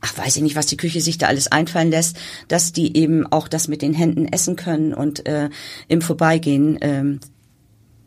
ach, 0.01 0.17
weiß 0.17 0.37
ich 0.37 0.43
nicht, 0.43 0.55
was 0.55 0.67
die 0.67 0.77
Küche 0.77 1.01
sich 1.01 1.17
da 1.17 1.27
alles 1.27 1.51
einfallen 1.51 1.91
lässt, 1.91 2.17
dass 2.47 2.71
die 2.71 2.97
eben 2.97 3.25
auch 3.31 3.47
das 3.47 3.67
mit 3.67 3.81
den 3.81 3.93
Händen 3.93 4.25
essen 4.27 4.55
können 4.55 4.93
und 4.93 5.25
äh, 5.27 5.49
im 5.87 6.01
Vorbeigehen 6.01 6.77
ähm, 6.81 7.19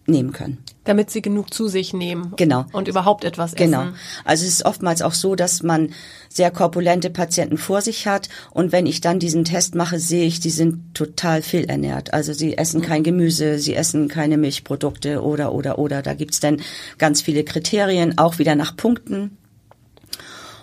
nehmen 0.06 0.32
können. 0.32 0.58
Damit 0.84 1.10
sie 1.10 1.22
genug 1.22 1.54
zu 1.54 1.68
sich 1.68 1.92
nehmen. 1.92 2.32
Genau. 2.36 2.66
Und 2.72 2.88
überhaupt 2.88 3.24
etwas 3.24 3.54
essen. 3.54 3.70
Genau. 3.70 3.86
Also 4.24 4.44
es 4.44 4.54
ist 4.54 4.64
oftmals 4.64 5.00
auch 5.00 5.12
so, 5.12 5.36
dass 5.36 5.62
man 5.62 5.90
sehr 6.28 6.50
korpulente 6.50 7.08
Patienten 7.08 7.56
vor 7.56 7.82
sich 7.82 8.06
hat 8.06 8.28
und 8.50 8.72
wenn 8.72 8.86
ich 8.86 9.00
dann 9.00 9.20
diesen 9.20 9.44
Test 9.44 9.74
mache, 9.74 10.00
sehe 10.00 10.26
ich, 10.26 10.40
die 10.40 10.50
sind 10.50 10.94
total 10.94 11.42
fehlernährt. 11.42 12.12
Also 12.12 12.32
sie 12.32 12.58
essen 12.58 12.80
mhm. 12.80 12.84
kein 12.84 13.04
Gemüse, 13.04 13.58
sie 13.58 13.74
essen 13.74 14.08
keine 14.08 14.38
Milchprodukte 14.38 15.22
oder 15.22 15.52
oder 15.52 15.78
oder. 15.78 16.02
Da 16.02 16.14
gibt's 16.14 16.40
dann 16.40 16.60
ganz 16.98 17.22
viele 17.22 17.44
Kriterien, 17.44 18.18
auch 18.18 18.38
wieder 18.38 18.56
nach 18.56 18.76
Punkten. 18.76 19.38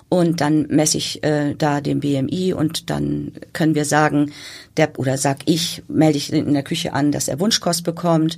Und 0.10 0.42
dann 0.42 0.66
messe 0.70 0.98
ich 0.98 1.24
äh, 1.24 1.54
da 1.56 1.82
den 1.82 2.00
BMI 2.00 2.54
und 2.54 2.90
dann 2.90 3.32
können 3.54 3.76
wir 3.76 3.86
sagen, 3.86 4.32
der 4.76 4.98
oder 4.98 5.18
sag 5.18 5.40
ich, 5.46 5.84
melde 5.88 6.18
ich 6.18 6.34
in 6.34 6.54
der 6.54 6.64
Küche 6.64 6.94
an, 6.94 7.12
dass 7.12 7.28
er 7.28 7.40
Wunschkost 7.40 7.84
bekommt 7.84 8.38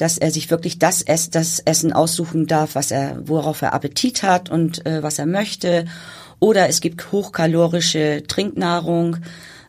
dass 0.00 0.16
er 0.16 0.30
sich 0.30 0.50
wirklich 0.50 0.78
das, 0.78 1.02
Ess, 1.02 1.28
das 1.28 1.60
Essen 1.60 1.92
aussuchen 1.92 2.46
darf, 2.46 2.74
was 2.74 2.90
er, 2.90 3.18
worauf 3.26 3.60
er 3.60 3.74
Appetit 3.74 4.22
hat 4.22 4.48
und 4.48 4.86
äh, 4.86 5.02
was 5.02 5.18
er 5.18 5.26
möchte. 5.26 5.84
Oder 6.38 6.70
es 6.70 6.80
gibt 6.80 7.12
hochkalorische 7.12 8.22
Trinknahrung, 8.26 9.18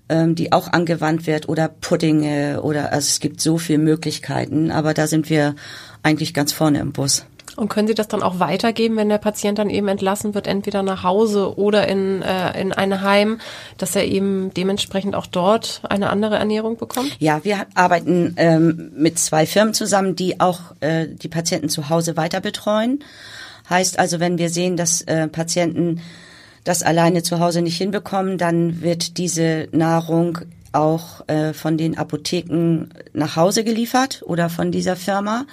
ähm, 0.08 0.36
die 0.36 0.54
auch 0.54 0.70
angewandt 0.72 1.28
wird, 1.28 1.50
oder 1.50 1.68
Puddinge, 1.68 2.62
oder 2.62 2.94
also 2.94 3.08
es 3.08 3.20
gibt 3.20 3.42
so 3.42 3.58
viele 3.58 3.80
Möglichkeiten, 3.80 4.72
aber 4.72 4.94
da 4.94 5.06
sind 5.06 5.30
wir 5.30 5.54
eigentlich 6.02 6.34
ganz 6.34 6.54
vorne 6.54 6.80
im 6.80 6.94
Bus. 6.94 7.26
Und 7.62 7.70
können 7.70 7.88
Sie 7.88 7.94
das 7.94 8.08
dann 8.08 8.24
auch 8.24 8.40
weitergeben, 8.40 8.98
wenn 8.98 9.08
der 9.08 9.20
Patient 9.20 9.60
dann 9.60 9.70
eben 9.70 9.88
entlassen 9.88 10.34
wird, 10.34 10.48
entweder 10.48 10.82
nach 10.82 11.04
Hause 11.04 11.60
oder 11.60 11.88
in, 11.88 12.24
äh, 12.24 12.60
in 12.60 12.74
ein 12.74 13.04
Heim, 13.04 13.40
dass 13.78 13.96
er 13.96 14.04
eben 14.06 14.52
dementsprechend 14.52 15.14
auch 15.14 15.28
dort 15.28 15.84
eine 15.88 16.10
andere 16.10 16.38
Ernährung 16.38 16.78
bekommt? 16.78 17.16
Ja, 17.20 17.44
wir 17.44 17.68
arbeiten 17.76 18.34
ähm, 18.38 18.92
mit 18.96 19.20
zwei 19.20 19.46
Firmen 19.46 19.76
zusammen, 19.76 20.16
die 20.16 20.40
auch 20.40 20.74
äh, 20.80 21.06
die 21.06 21.28
Patienten 21.28 21.70
zu 21.70 21.90
Hause 21.90 22.18
weiter 22.18 22.42
betreuen. 22.42 23.04
Heißt 23.70 24.00
also, 24.00 24.20
wenn 24.20 24.40
wir 24.40 24.50
sehen, 24.50 24.76
dass 24.76 25.04
äh, 25.04 25.28
Patienten 25.28 26.02
das 26.64 26.82
alleine 26.82 27.22
zu 27.22 27.40
Hause 27.40 27.62
nicht 27.62 27.78
hinbekommen, 27.78 28.40
dann 28.40 28.82
wird 28.82 29.20
diese 29.20 29.68
Nahrung 29.72 30.40
auch 30.72 31.28
äh, 31.28 31.54
von 31.54 31.78
den 31.78 31.96
Apotheken 31.96 32.90
nach 33.14 33.36
Hause 33.36 33.64
geliefert 33.64 34.24
oder 34.26 34.50
von 34.50 34.72
dieser 34.72 34.96
Firma. 34.96 35.46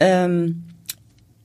Ähm, 0.00 0.64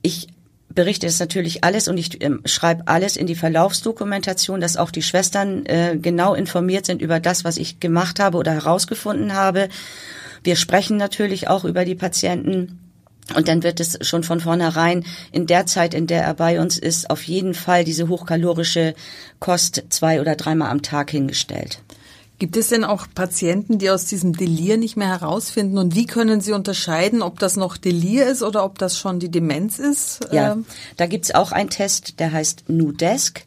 ich 0.06 0.28
berichte 0.68 1.08
es 1.08 1.18
natürlich 1.18 1.64
alles 1.64 1.88
und 1.88 1.98
ich 1.98 2.22
ähm, 2.22 2.42
schreibe 2.44 2.86
alles 2.86 3.16
in 3.16 3.26
die 3.26 3.34
Verlaufsdokumentation, 3.34 4.60
dass 4.60 4.76
auch 4.76 4.92
die 4.92 5.02
Schwestern 5.02 5.66
äh, 5.66 5.98
genau 6.00 6.34
informiert 6.34 6.86
sind 6.86 7.02
über 7.02 7.18
das, 7.18 7.44
was 7.44 7.56
ich 7.56 7.80
gemacht 7.80 8.20
habe 8.20 8.38
oder 8.38 8.52
herausgefunden 8.52 9.34
habe. 9.34 9.68
Wir 10.44 10.54
sprechen 10.54 10.96
natürlich 10.96 11.48
auch 11.48 11.64
über 11.64 11.84
die 11.84 11.96
Patienten. 11.96 12.78
Und 13.34 13.48
dann 13.48 13.64
wird 13.64 13.80
es 13.80 13.98
schon 14.02 14.22
von 14.22 14.38
vornherein 14.38 15.04
in 15.32 15.48
der 15.48 15.66
Zeit, 15.66 15.94
in 15.94 16.06
der 16.06 16.22
er 16.22 16.34
bei 16.34 16.60
uns 16.60 16.78
ist, 16.78 17.10
auf 17.10 17.24
jeden 17.24 17.54
Fall 17.54 17.82
diese 17.82 18.08
hochkalorische 18.08 18.94
Kost 19.40 19.82
zwei 19.88 20.20
oder 20.20 20.36
dreimal 20.36 20.70
am 20.70 20.82
Tag 20.82 21.10
hingestellt. 21.10 21.80
Gibt 22.38 22.56
es 22.58 22.68
denn 22.68 22.84
auch 22.84 23.06
Patienten, 23.14 23.78
die 23.78 23.88
aus 23.88 24.04
diesem 24.04 24.34
Delir 24.34 24.76
nicht 24.76 24.96
mehr 24.96 25.08
herausfinden? 25.08 25.78
Und 25.78 25.94
wie 25.94 26.04
können 26.04 26.42
Sie 26.42 26.52
unterscheiden, 26.52 27.22
ob 27.22 27.38
das 27.38 27.56
noch 27.56 27.78
Delir 27.78 28.26
ist 28.26 28.42
oder 28.42 28.64
ob 28.64 28.78
das 28.78 28.98
schon 28.98 29.20
die 29.20 29.30
Demenz 29.30 29.78
ist? 29.78 30.20
Ja, 30.32 30.52
ähm, 30.52 30.66
da 30.98 31.06
gibt's 31.06 31.34
auch 31.34 31.52
einen 31.52 31.70
Test, 31.70 32.20
der 32.20 32.32
heißt 32.32 32.68
Nudesk. 32.68 33.44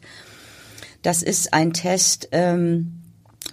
Das 1.02 1.22
ist 1.22 1.54
ein 1.54 1.72
Test 1.72 2.28
ähm, 2.32 3.00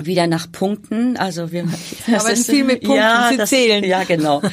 wieder 0.02 0.26
nach 0.26 0.52
Punkten. 0.52 1.18
Also 1.18 1.52
wir 1.52 1.66
aber 2.08 2.36
viel 2.36 2.64
mit 2.64 2.82
Punkten. 2.82 2.98
Ja, 2.98 3.32
das, 3.38 3.50
zählen. 3.50 3.84
Ja, 3.84 4.04
genau. 4.06 4.42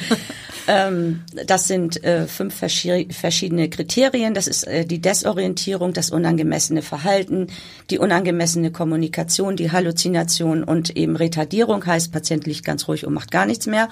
Ähm, 0.67 1.23
das 1.45 1.67
sind 1.67 2.03
äh, 2.03 2.27
fünf 2.27 2.55
verschiedene 2.55 3.69
Kriterien. 3.69 4.33
Das 4.33 4.47
ist 4.47 4.63
äh, 4.63 4.85
die 4.85 4.99
Desorientierung, 4.99 5.93
das 5.93 6.09
unangemessene 6.09 6.81
Verhalten, 6.81 7.47
die 7.89 7.99
unangemessene 7.99 8.71
Kommunikation, 8.71 9.55
die 9.55 9.71
Halluzination 9.71 10.63
und 10.63 10.95
eben 10.97 11.15
Retardierung 11.15 11.85
heißt, 11.85 12.11
Patient 12.11 12.47
liegt 12.47 12.65
ganz 12.65 12.87
ruhig 12.87 13.05
und 13.05 13.13
macht 13.13 13.31
gar 13.31 13.45
nichts 13.45 13.67
mehr. 13.67 13.89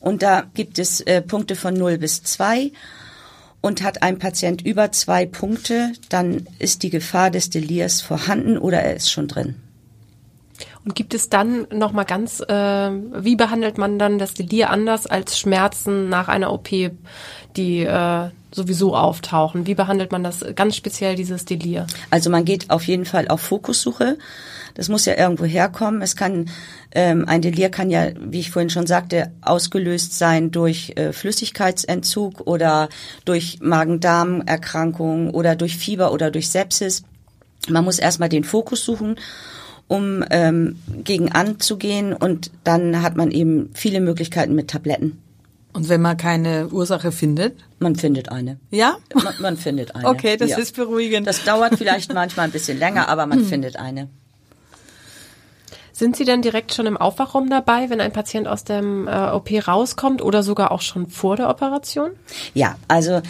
Und 0.00 0.22
da 0.22 0.44
gibt 0.54 0.78
es 0.78 1.00
äh, 1.02 1.22
Punkte 1.22 1.54
von 1.54 1.74
0 1.74 1.98
bis 1.98 2.22
2. 2.22 2.72
Und 3.60 3.82
hat 3.84 4.02
ein 4.02 4.18
Patient 4.18 4.60
über 4.66 4.90
zwei 4.90 5.24
Punkte, 5.24 5.92
dann 6.08 6.48
ist 6.58 6.82
die 6.82 6.90
Gefahr 6.90 7.30
des 7.30 7.48
Delirs 7.48 8.00
vorhanden 8.00 8.58
oder 8.58 8.80
er 8.80 8.96
ist 8.96 9.12
schon 9.12 9.28
drin. 9.28 9.54
Und 10.84 10.94
gibt 10.94 11.14
es 11.14 11.28
dann 11.28 11.66
noch 11.72 11.92
mal 11.92 12.04
ganz, 12.04 12.40
äh, 12.40 12.90
wie 12.90 13.36
behandelt 13.36 13.78
man 13.78 13.98
dann 13.98 14.18
das 14.18 14.34
Delir 14.34 14.70
anders 14.70 15.06
als 15.06 15.38
Schmerzen 15.38 16.08
nach 16.08 16.28
einer 16.28 16.52
OP, 16.52 16.68
die 17.56 17.82
äh, 17.82 18.28
sowieso 18.50 18.96
auftauchen? 18.96 19.66
Wie 19.66 19.74
behandelt 19.74 20.12
man 20.12 20.24
das 20.24 20.44
ganz 20.54 20.76
speziell 20.76 21.16
dieses 21.16 21.44
Delir? 21.44 21.86
Also 22.10 22.30
man 22.30 22.44
geht 22.44 22.70
auf 22.70 22.84
jeden 22.84 23.04
Fall 23.04 23.28
auf 23.28 23.40
Fokussuche. 23.40 24.18
Das 24.74 24.88
muss 24.88 25.04
ja 25.04 25.16
irgendwo 25.16 25.44
herkommen. 25.44 26.02
Es 26.02 26.16
kann 26.16 26.50
ähm, 26.94 27.26
ein 27.26 27.42
Delir 27.42 27.70
kann 27.70 27.90
ja, 27.90 28.08
wie 28.18 28.40
ich 28.40 28.50
vorhin 28.50 28.70
schon 28.70 28.86
sagte, 28.86 29.30
ausgelöst 29.40 30.18
sein 30.18 30.50
durch 30.50 30.92
äh, 30.96 31.12
Flüssigkeitsentzug 31.12 32.46
oder 32.46 32.88
durch 33.24 33.58
Magen-Darm-Erkrankung 33.60 35.30
oder 35.30 35.56
durch 35.56 35.76
Fieber 35.76 36.12
oder 36.12 36.30
durch 36.30 36.48
Sepsis. 36.48 37.04
Man 37.68 37.84
muss 37.84 37.98
erstmal 37.98 38.28
den 38.28 38.44
Fokus 38.44 38.84
suchen 38.84 39.16
um 39.92 40.24
ähm, 40.30 40.76
gegen 41.04 41.32
anzugehen 41.32 42.14
und 42.14 42.50
dann 42.64 43.02
hat 43.02 43.14
man 43.14 43.30
eben 43.30 43.68
viele 43.74 44.00
Möglichkeiten 44.00 44.54
mit 44.54 44.68
Tabletten. 44.68 45.20
Und 45.74 45.90
wenn 45.90 46.00
man 46.00 46.16
keine 46.16 46.68
Ursache 46.68 47.12
findet? 47.12 47.58
Man 47.78 47.94
findet 47.94 48.30
eine. 48.30 48.58
Ja? 48.70 48.96
Man, 49.14 49.34
man 49.40 49.56
findet 49.58 49.94
eine. 49.94 50.08
Okay, 50.08 50.38
das 50.38 50.50
ja. 50.50 50.58
ist 50.58 50.76
beruhigend. 50.76 51.26
Das 51.26 51.44
dauert 51.44 51.76
vielleicht 51.76 52.12
manchmal 52.14 52.46
ein 52.46 52.52
bisschen 52.52 52.78
länger, 52.78 53.08
aber 53.10 53.26
man 53.26 53.44
findet 53.44 53.76
eine. 53.76 54.08
Sind 55.92 56.16
Sie 56.16 56.24
denn 56.24 56.40
direkt 56.40 56.72
schon 56.72 56.86
im 56.86 56.96
Aufwachraum 56.96 57.50
dabei, 57.50 57.90
wenn 57.90 58.00
ein 58.00 58.12
Patient 58.12 58.48
aus 58.48 58.64
dem 58.64 59.06
äh, 59.06 59.30
OP 59.30 59.50
rauskommt 59.68 60.22
oder 60.22 60.42
sogar 60.42 60.72
auch 60.72 60.80
schon 60.80 61.10
vor 61.10 61.36
der 61.36 61.50
Operation? 61.50 62.12
Ja, 62.54 62.76
also 62.88 63.20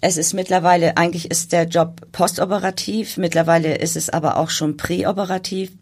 es 0.00 0.16
ist 0.16 0.32
mittlerweile, 0.32 0.96
eigentlich 0.96 1.28
ist 1.28 1.50
der 1.52 1.64
Job 1.64 2.02
postoperativ, 2.12 3.16
mittlerweile 3.16 3.78
ist 3.78 3.96
es 3.96 4.10
aber 4.10 4.36
auch 4.36 4.50
schon 4.50 4.76
präoperativ. 4.76 5.72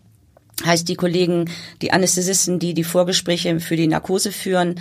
Heißt, 0.64 0.88
die 0.88 0.96
Kollegen, 0.96 1.50
die 1.80 1.92
Anästhesisten, 1.92 2.58
die 2.58 2.74
die 2.74 2.84
Vorgespräche 2.84 3.58
für 3.58 3.76
die 3.76 3.86
Narkose 3.86 4.32
führen, 4.32 4.76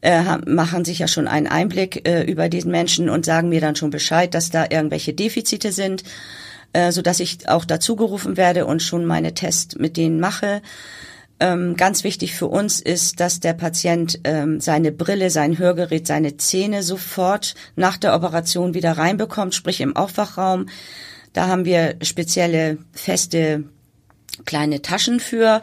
äh, 0.00 0.22
machen 0.46 0.84
sich 0.84 1.00
ja 1.00 1.08
schon 1.08 1.26
einen 1.26 1.48
Einblick 1.48 2.08
äh, 2.08 2.22
über 2.22 2.48
diesen 2.48 2.70
Menschen 2.70 3.10
und 3.10 3.26
sagen 3.26 3.48
mir 3.48 3.60
dann 3.60 3.76
schon 3.76 3.90
Bescheid, 3.90 4.32
dass 4.32 4.50
da 4.50 4.66
irgendwelche 4.70 5.12
Defizite 5.12 5.72
sind, 5.72 6.04
äh, 6.72 6.92
so 6.92 7.02
dass 7.02 7.20
ich 7.20 7.48
auch 7.48 7.64
dazu 7.64 7.96
gerufen 7.96 8.36
werde 8.36 8.64
und 8.64 8.82
schon 8.82 9.04
meine 9.04 9.34
Tests 9.34 9.76
mit 9.76 9.96
denen 9.96 10.20
mache. 10.20 10.62
Ähm, 11.40 11.76
ganz 11.76 12.04
wichtig 12.04 12.34
für 12.34 12.46
uns 12.46 12.80
ist, 12.80 13.20
dass 13.20 13.40
der 13.40 13.52
Patient 13.52 14.20
ähm, 14.24 14.60
seine 14.60 14.92
Brille, 14.92 15.30
sein 15.30 15.58
Hörgerät, 15.58 16.06
seine 16.06 16.36
Zähne 16.36 16.82
sofort 16.82 17.54
nach 17.76 17.96
der 17.96 18.14
Operation 18.14 18.74
wieder 18.74 18.92
reinbekommt, 18.92 19.54
sprich 19.54 19.80
im 19.80 19.94
Aufwachraum. 19.94 20.66
Da 21.32 21.46
haben 21.46 21.64
wir 21.64 21.96
spezielle 22.02 22.78
feste 22.92 23.64
kleine 24.44 24.82
Taschen 24.82 25.20
für, 25.20 25.62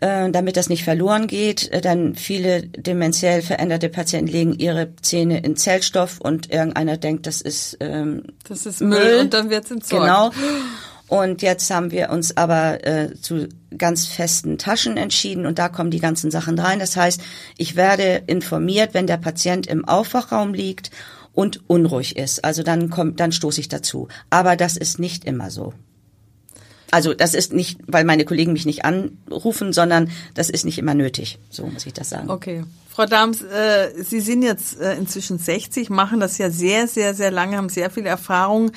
äh, 0.00 0.30
damit 0.30 0.56
das 0.56 0.68
nicht 0.68 0.84
verloren 0.84 1.26
geht. 1.26 1.70
Äh, 1.72 1.80
dann 1.80 2.14
viele 2.14 2.62
dementiell 2.62 3.42
veränderte 3.42 3.88
Patienten 3.88 4.30
legen 4.30 4.54
ihre 4.54 4.94
Zähne 5.02 5.40
in 5.40 5.56
Zellstoff 5.56 6.20
und 6.20 6.50
irgendeiner 6.50 6.96
denkt, 6.96 7.26
das 7.26 7.40
ist 7.40 7.76
ähm, 7.80 8.24
das 8.48 8.66
ist 8.66 8.80
Müll, 8.80 8.98
Müll. 8.98 9.20
und 9.20 9.34
dann 9.34 9.50
wird's 9.50 9.70
entsorgt. 9.70 10.04
Genau. 10.04 10.30
Und 11.10 11.42
jetzt 11.42 11.68
haben 11.72 11.90
wir 11.90 12.10
uns 12.10 12.36
aber 12.36 12.86
äh, 12.86 13.20
zu 13.20 13.48
ganz 13.76 14.06
festen 14.06 14.58
Taschen 14.58 14.96
entschieden 14.96 15.44
und 15.44 15.58
da 15.58 15.68
kommen 15.68 15.90
die 15.90 15.98
ganzen 15.98 16.30
Sachen 16.30 16.56
rein. 16.56 16.78
Das 16.78 16.96
heißt, 16.96 17.20
ich 17.58 17.74
werde 17.74 18.22
informiert, 18.28 18.94
wenn 18.94 19.08
der 19.08 19.16
Patient 19.16 19.66
im 19.66 19.84
Aufwachraum 19.84 20.54
liegt 20.54 20.92
und 21.32 21.68
unruhig 21.68 22.16
ist. 22.16 22.44
Also 22.44 22.62
dann 22.62 22.90
kommt, 22.90 23.18
dann 23.18 23.32
stoße 23.32 23.60
ich 23.60 23.68
dazu. 23.68 24.06
Aber 24.30 24.54
das 24.54 24.76
ist 24.76 25.00
nicht 25.00 25.24
immer 25.24 25.50
so. 25.50 25.74
Also 26.90 27.14
das 27.14 27.34
ist 27.34 27.52
nicht, 27.52 27.78
weil 27.86 28.04
meine 28.04 28.24
Kollegen 28.24 28.52
mich 28.52 28.66
nicht 28.66 28.84
anrufen, 28.84 29.72
sondern 29.72 30.10
das 30.34 30.50
ist 30.50 30.64
nicht 30.64 30.78
immer 30.78 30.94
nötig. 30.94 31.38
So 31.50 31.66
muss 31.66 31.86
ich 31.86 31.92
das 31.92 32.10
sagen. 32.10 32.30
Okay. 32.30 32.64
Frau 32.88 33.06
Dahms, 33.06 33.42
äh, 33.42 33.90
Sie 34.02 34.20
sind 34.20 34.42
jetzt 34.42 34.80
äh, 34.80 34.94
inzwischen 34.96 35.38
60, 35.38 35.90
machen 35.90 36.20
das 36.20 36.38
ja 36.38 36.50
sehr, 36.50 36.88
sehr, 36.88 37.14
sehr 37.14 37.30
lange, 37.30 37.56
haben 37.56 37.68
sehr 37.68 37.90
viel 37.90 38.06
Erfahrung. 38.06 38.72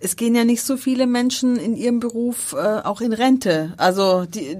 Es 0.00 0.14
gehen 0.14 0.34
ja 0.34 0.44
nicht 0.44 0.62
so 0.62 0.76
viele 0.76 1.06
Menschen 1.06 1.56
in 1.56 1.74
ihrem 1.74 1.98
Beruf 1.98 2.52
äh, 2.52 2.56
auch 2.56 3.00
in 3.00 3.12
Rente. 3.12 3.72
Also 3.78 4.26
die, 4.26 4.58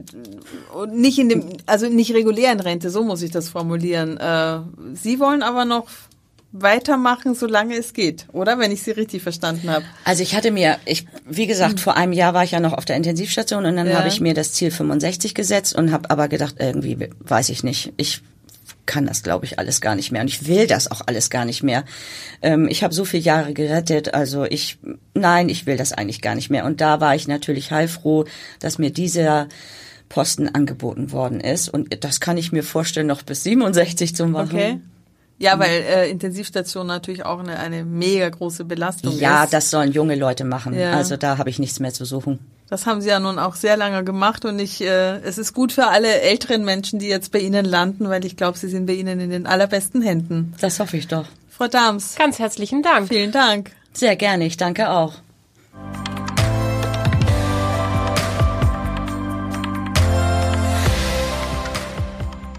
nicht 0.90 1.18
in 1.18 1.28
dem, 1.28 1.44
also 1.66 1.86
nicht 1.88 2.12
regulär 2.12 2.50
in 2.50 2.60
Rente, 2.60 2.90
so 2.90 3.04
muss 3.04 3.22
ich 3.22 3.30
das 3.30 3.50
formulieren. 3.50 4.16
Äh, 4.16 4.60
Sie 4.94 5.20
wollen 5.20 5.42
aber 5.42 5.64
noch 5.64 5.86
weitermachen, 6.52 7.34
solange 7.34 7.76
es 7.76 7.92
geht, 7.92 8.26
oder? 8.32 8.58
Wenn 8.58 8.72
ich 8.72 8.82
Sie 8.82 8.90
richtig 8.92 9.22
verstanden 9.22 9.70
habe. 9.70 9.84
Also 10.04 10.22
ich 10.22 10.34
hatte 10.34 10.50
mir, 10.50 10.78
ich, 10.86 11.06
wie 11.26 11.46
gesagt, 11.46 11.72
hm. 11.72 11.78
vor 11.78 11.96
einem 11.96 12.12
Jahr 12.12 12.32
war 12.32 12.44
ich 12.44 12.52
ja 12.52 12.60
noch 12.60 12.72
auf 12.72 12.84
der 12.84 12.96
Intensivstation 12.96 13.66
und 13.66 13.76
dann 13.76 13.86
ja. 13.86 13.98
habe 13.98 14.08
ich 14.08 14.20
mir 14.20 14.34
das 14.34 14.52
Ziel 14.52 14.70
65 14.70 15.34
gesetzt 15.34 15.74
und 15.74 15.92
habe 15.92 16.10
aber 16.10 16.28
gedacht, 16.28 16.56
irgendwie 16.58 17.10
weiß 17.20 17.50
ich 17.50 17.64
nicht, 17.64 17.92
ich 17.98 18.22
kann 18.86 19.04
das, 19.04 19.22
glaube 19.22 19.44
ich, 19.44 19.58
alles 19.58 19.82
gar 19.82 19.94
nicht 19.94 20.10
mehr 20.10 20.22
und 20.22 20.28
ich 20.28 20.48
will 20.48 20.66
das 20.66 20.90
auch 20.90 21.02
alles 21.04 21.28
gar 21.28 21.44
nicht 21.44 21.62
mehr. 21.62 21.84
Ähm, 22.40 22.68
ich 22.68 22.82
habe 22.82 22.94
so 22.94 23.04
viele 23.04 23.22
Jahre 23.22 23.52
gerettet, 23.52 24.14
also 24.14 24.44
ich, 24.44 24.78
nein, 25.12 25.50
ich 25.50 25.66
will 25.66 25.76
das 25.76 25.92
eigentlich 25.92 26.22
gar 26.22 26.34
nicht 26.34 26.48
mehr. 26.48 26.64
Und 26.64 26.80
da 26.80 26.98
war 26.98 27.14
ich 27.14 27.28
natürlich 27.28 27.70
heilfroh, 27.70 28.24
dass 28.60 28.78
mir 28.78 28.90
dieser 28.90 29.48
Posten 30.08 30.48
angeboten 30.48 31.12
worden 31.12 31.40
ist 31.40 31.68
und 31.68 32.02
das 32.02 32.20
kann 32.20 32.38
ich 32.38 32.50
mir 32.50 32.62
vorstellen, 32.62 33.06
noch 33.06 33.22
bis 33.22 33.42
67 33.44 34.16
zu 34.16 34.26
machen. 34.26 34.56
Okay. 34.56 34.80
Ja, 35.38 35.56
mhm. 35.56 35.60
weil 35.60 35.70
äh, 35.70 36.10
Intensivstation 36.10 36.86
natürlich 36.86 37.24
auch 37.24 37.38
eine, 37.38 37.58
eine 37.58 37.84
mega 37.84 38.28
große 38.28 38.64
Belastung 38.64 39.12
ja, 39.12 39.16
ist. 39.16 39.22
Ja, 39.22 39.46
das 39.46 39.70
sollen 39.70 39.92
junge 39.92 40.16
Leute 40.16 40.44
machen. 40.44 40.74
Ja. 40.74 40.92
Also 40.92 41.16
da 41.16 41.38
habe 41.38 41.50
ich 41.50 41.58
nichts 41.58 41.80
mehr 41.80 41.92
zu 41.92 42.04
suchen. 42.04 42.38
Das 42.68 42.84
haben 42.84 43.00
Sie 43.00 43.08
ja 43.08 43.18
nun 43.18 43.38
auch 43.38 43.54
sehr 43.54 43.76
lange 43.76 44.04
gemacht 44.04 44.44
und 44.44 44.58
ich, 44.58 44.82
äh, 44.82 45.18
es 45.20 45.38
ist 45.38 45.54
gut 45.54 45.72
für 45.72 45.86
alle 45.86 46.20
älteren 46.20 46.64
Menschen, 46.64 46.98
die 46.98 47.06
jetzt 47.06 47.32
bei 47.32 47.38
Ihnen 47.38 47.64
landen, 47.64 48.10
weil 48.10 48.24
ich 48.24 48.36
glaube, 48.36 48.58
Sie 48.58 48.68
sind 48.68 48.86
bei 48.86 48.92
Ihnen 48.92 49.20
in 49.20 49.30
den 49.30 49.46
allerbesten 49.46 50.02
Händen. 50.02 50.54
Das 50.60 50.78
hoffe 50.78 50.98
ich 50.98 51.08
doch. 51.08 51.24
Frau 51.48 51.66
Dahms. 51.66 52.16
Ganz 52.16 52.38
herzlichen 52.38 52.82
Dank. 52.82 53.08
Vielen 53.08 53.32
Dank. 53.32 53.72
Sehr 53.92 54.16
gerne, 54.16 54.44
ich 54.44 54.58
danke 54.58 54.90
auch. 54.90 55.14